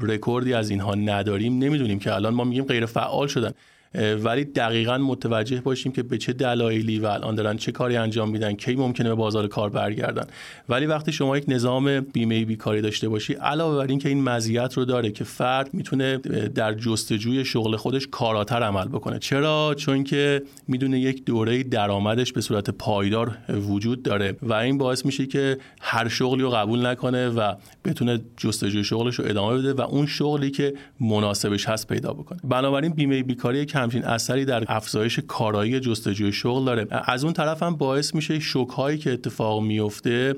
رکوردی 0.00 0.54
از 0.54 0.70
اینها 0.70 0.94
نداریم 0.94 1.58
نمی‌دونیم 1.58 1.98
که 1.98 2.14
الان 2.14 2.34
ما 2.34 2.44
میگیم 2.44 2.64
غیر 2.64 2.86
فعال 2.86 3.26
شدن. 3.26 3.52
ولی 3.94 4.44
دقیقا 4.44 4.98
متوجه 4.98 5.60
باشیم 5.60 5.92
که 5.92 6.02
به 6.02 6.18
چه 6.18 6.32
دلایلی 6.32 6.98
و 6.98 7.06
الان 7.06 7.34
دارن 7.34 7.56
چه 7.56 7.72
کاری 7.72 7.96
انجام 7.96 8.30
میدن 8.30 8.52
کی 8.52 8.76
ممکنه 8.76 9.08
به 9.08 9.14
بازار 9.14 9.46
کار 9.46 9.70
برگردن. 9.70 10.26
ولی 10.68 10.86
وقتی 10.86 11.12
شما 11.12 11.36
یک 11.36 11.44
نظام 11.48 12.00
بیمه 12.00 12.44
بیکاری 12.44 12.80
داشته 12.80 13.08
باشی 13.08 13.34
علاوه 13.34 13.76
بر 13.76 13.86
اینکه 13.86 14.08
این 14.08 14.22
مزیت 14.22 14.74
رو 14.74 14.84
داره 14.84 15.10
که 15.10 15.24
فرد 15.24 15.74
می‌تونه 15.74 16.18
در 16.54 16.74
جستجوی 16.74 17.44
شغل 17.44 17.76
خودش 17.76 18.08
کاراتر 18.10 18.62
عمل 18.62 18.88
بکنه. 18.88 19.18
چرا؟ 19.18 19.74
چون 19.78 20.04
که 20.04 20.42
می‌دونه 20.68 21.00
یک 21.00 21.24
دوره 21.24 21.62
درآمدش 21.62 22.32
به 22.32 22.40
صورت 22.40 22.70
پایدار 22.70 23.38
وجود 23.48 24.02
داره 24.02 24.36
و 24.42 24.52
این 24.52 24.78
باعث 24.78 25.06
میشه 25.06 25.26
که 25.26 25.58
هر 25.80 26.08
شغلی 26.08 26.42
رو 26.42 26.50
قبول 26.50 26.86
نکنه 26.86 27.28
و 27.28 27.54
بتونه 27.84 28.20
جستجوی 28.36 28.84
شغلش 28.84 29.14
رو 29.14 29.24
ادامه 29.28 29.58
بده 29.58 29.72
و 29.72 29.80
اون 29.80 30.06
شغلی 30.06 30.50
که 30.50 30.74
مناسبش 31.00 31.68
هست 31.68 31.88
پیدا 31.88 32.12
بکنه. 32.12 32.38
بنابراین 32.44 32.92
بیمه 32.92 33.22
بیکاری 33.22 33.58
یک 33.58 33.72
همچین 33.78 34.04
اثری 34.04 34.44
در 34.44 34.64
افزایش 34.68 35.18
کارایی 35.18 35.80
جستجوی 35.80 36.32
شغل 36.32 36.64
داره. 36.64 36.86
از 36.90 37.24
اون 37.24 37.32
طرف 37.32 37.62
هم 37.62 37.76
باعث 37.76 38.14
میشه 38.14 38.38
شوک 38.38 38.68
هایی 38.68 38.98
که 38.98 39.12
اتفاق 39.12 39.62
میفته 39.62 40.34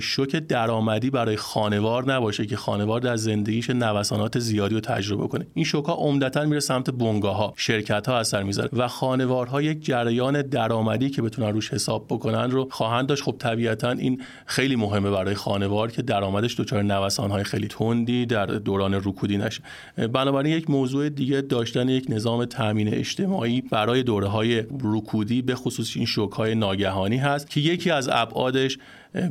شوک 0.00 0.36
درآمدی 0.36 1.10
برای 1.10 1.36
خانوار 1.36 2.12
نباشه 2.12 2.46
که 2.46 2.56
خانوار 2.56 3.00
در 3.00 3.16
زندگیش 3.16 3.70
نوسانات 3.70 4.38
زیادی 4.38 4.74
رو 4.74 4.80
تجربه 4.80 5.28
کنه. 5.28 5.46
این 5.54 5.64
شوک 5.64 5.84
ها 5.84 5.94
عمدتا 5.94 6.44
میره 6.44 6.60
سمت 6.60 6.90
بنگاه 6.90 7.36
ها 7.36 7.52
شرکت 7.56 8.08
ها 8.08 8.18
اثر 8.18 8.42
می‌ذاره 8.42 8.68
و 8.72 8.88
خانوارها 8.88 9.62
یک 9.62 9.84
جریان 9.84 10.42
درآمدی 10.42 11.10
که 11.10 11.22
بتونن 11.22 11.52
روش 11.52 11.72
حساب 11.72 12.06
بکنن 12.08 12.50
رو 12.50 12.68
خواهند 12.70 13.06
داشت. 13.06 13.22
خب 13.22 13.36
طبیعتا 13.38 13.90
این 13.90 14.22
خیلی 14.46 14.76
مهمه 14.76 15.10
برای 15.10 15.34
خانوار 15.34 15.90
که 15.90 16.02
درآمدش 16.02 16.60
دچار 16.60 16.82
نوسان 16.82 17.30
های 17.30 17.44
خیلی 17.44 17.68
تندی 17.68 18.26
در 18.26 18.46
دوران 18.46 18.94
رکودی 18.94 19.38
نشه. 19.38 19.62
بنابراین 19.96 20.52
یک 20.52 20.70
موضوع 20.70 21.08
دیگه 21.08 21.40
داشتن 21.40 21.88
یک 21.88 22.06
نظام 22.08 22.44
تامین 22.44 22.94
اجتماعی 22.94 23.60
برای 23.60 24.02
دوره 24.02 24.26
های 24.26 24.64
رکودی 24.84 25.42
به 25.42 25.54
خصوص 25.54 25.96
این 25.96 26.06
شوک 26.06 26.32
های 26.32 26.54
ناگهانی 26.54 27.16
هست 27.16 27.50
که 27.50 27.60
یکی 27.60 27.90
از 27.90 28.08
ابعادش 28.12 28.78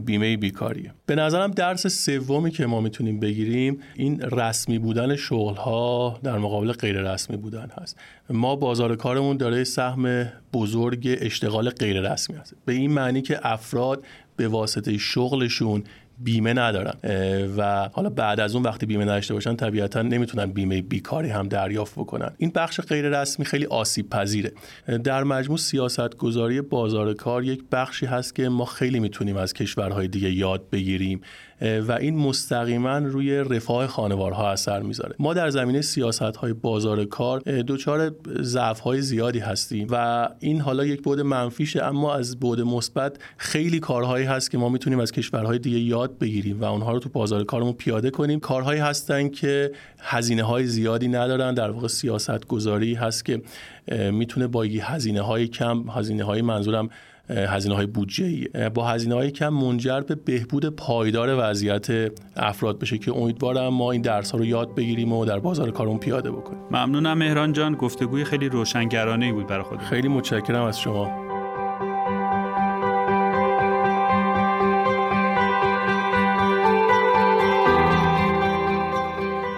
بیمه 0.06 0.38
بیکاریه. 0.38 0.94
به 1.06 1.16
نظرم 1.16 1.52
درس 1.52 1.88
سومی 1.88 2.52
که 2.52 2.66
ما 2.66 2.82
می‌تونیم 2.82 3.20
بگیریم 3.20 3.80
این 3.96 4.22
رسمی 4.22 4.80
بودن 4.80 5.16
شغل 5.16 5.56
ها 5.56 6.20
در 6.24 6.38
مقابل 6.38 6.72
غیر 6.72 7.02
رسمی 7.02 7.38
بودن 7.38 7.70
هست. 7.82 7.98
ما 8.30 8.56
بازار 8.56 8.96
کارمون 8.96 9.38
داره 9.38 9.64
سهم 9.64 10.30
بزرگ 10.54 11.18
اشتغال 11.22 11.70
غیر 11.70 12.12
رسمی 12.12 12.36
هست. 12.36 12.56
به 12.66 12.74
این 12.74 12.92
معنی 12.92 13.22
که 13.22 13.40
افراد 13.44 14.04
به 14.36 14.48
واسطه 14.48 14.98
شغلشون 14.98 15.84
بیمه 16.20 16.54
ندارن. 16.54 16.94
و 17.58 17.90
حالا 17.94 18.10
بعد 18.10 18.40
از 18.40 18.56
اون 18.56 18.64
وقتی 18.64 18.86
بیمه 18.86 19.04
نداشته 19.04 19.34
باشن 19.34 19.56
طبیعتا 19.56 20.02
نمی‌تونن 20.02 20.46
بیمه 20.46 20.82
بیکاری 20.82 21.30
هم 21.30 21.48
دریافت 21.48 21.96
بکنن. 21.96 22.32
این 22.38 22.52
بخش 22.56 22.82
غیر 22.82 23.22
رسمی 23.22 23.46
خیلی 23.46 23.66
آسیب 23.66 24.10
پذیره. 24.10 24.52
در 25.04 25.24
مجموع 25.24 25.58
سیاست 25.58 26.16
گذاری 26.16 26.62
بازار 26.62 27.14
کار 27.14 27.44
یک 27.44 27.64
بخشی 27.72 28.06
هست 28.06 28.36
که 28.36 28.50
ما 28.50 28.66
خیلی 28.66 29.00
می‌تونیم 29.00 29.38
از 29.38 29.54
کشورهای 29.54 30.08
دیگه 30.08 30.32
یاد 30.32 30.70
بگیریم. 30.70 31.22
و 31.62 31.92
این 31.92 32.18
مستقیما 32.18 32.98
روی 32.98 33.36
رفاه 33.36 33.88
خانوارها 33.88 34.52
اثر 34.52 34.82
می‌ذاره. 34.82 35.16
ما 35.20 35.34
در 35.34 35.50
زمینه 35.50 35.82
سیاست 35.82 36.22
های 36.22 36.54
بازار 36.54 37.06
کار 37.06 37.40
دچار 37.40 38.16
ضعف 38.42 38.80
های 38.80 39.02
زیادی 39.02 39.40
هستیم 39.40 39.88
و 39.92 40.30
این 40.40 40.62
حالا 40.62 40.86
یک 40.86 41.04
بود 41.04 41.20
منفیشه 41.20 41.84
اما 41.84 42.16
از 42.16 42.40
بود 42.40 42.62
مثبت 42.62 43.18
خیلی 43.38 43.80
کارهایی 43.80 44.26
هست 44.26 44.52
که 44.52 44.58
ما 44.58 44.70
می‌تونیم 44.70 45.00
از 45.00 45.12
کشورهای 45.12 45.60
دیگه 45.60 45.80
یاد 45.80 46.18
بگیریم 46.18 46.62
و 46.62 46.64
اونها 46.64 46.92
رو 46.92 47.00
تو 47.00 47.10
بازار 47.10 47.44
کارمون 47.44 47.74
پیاده 47.74 48.10
کنیم. 48.10 48.40
کارهایی 48.40 48.80
هستن 48.80 49.30
که 49.30 49.72
هزینه 50.00 50.44
های 50.44 50.66
زیادی 50.66 51.08
ندارن 51.08 51.54
در 51.54 51.72
واقع 51.72 51.88
سیاست 51.88 52.48
گذاری 52.48 52.94
هست 52.94 53.26
که 53.26 53.42
می‌تونه 54.12 54.48
با 54.48 54.66
هزینه 54.82 55.22
های 55.22 55.48
کم 55.48 55.90
هزینه 55.90 56.24
های 56.24 56.42
منظورم 56.42 56.90
هزینه 57.30 57.76
های 57.76 57.86
بودجه 57.86 58.26
ای 58.26 58.70
با 58.70 58.88
هزینه 58.88 59.16
های 59.16 59.32
کم 59.32 59.50
منجر 59.50 60.02
به 60.02 60.16
بهبود 60.16 60.66
پایدار 60.66 61.50
وضعیت 61.50 62.12
افراد 62.36 62.80
بشه 62.80 62.98
که 62.98 63.16
امیدوارم 63.16 63.74
ما 63.74 63.92
این 63.92 64.02
درس 64.02 64.32
ها 64.32 64.38
رو 64.38 64.46
یاد 64.46 64.76
بگیریم 64.76 65.14
و 65.14 65.26
در 65.26 65.40
بازار 65.40 65.72
کارمون 65.72 66.00
پیاده 66.00 66.32
بکنیم. 66.32 66.62
ممنونم 66.72 67.18
مهران 67.18 67.54
جان. 67.54 67.76
گفتگوی 67.76 68.24
خیلی 68.24 68.50
روشنگرانه 68.50 69.26
ای 69.26 69.32
بود 69.32 69.48
برای 69.48 69.64
خود 69.64 69.80
خیلی 69.80 70.08
متشکرم 70.08 70.64
از 70.64 70.80
شما. 70.80 71.27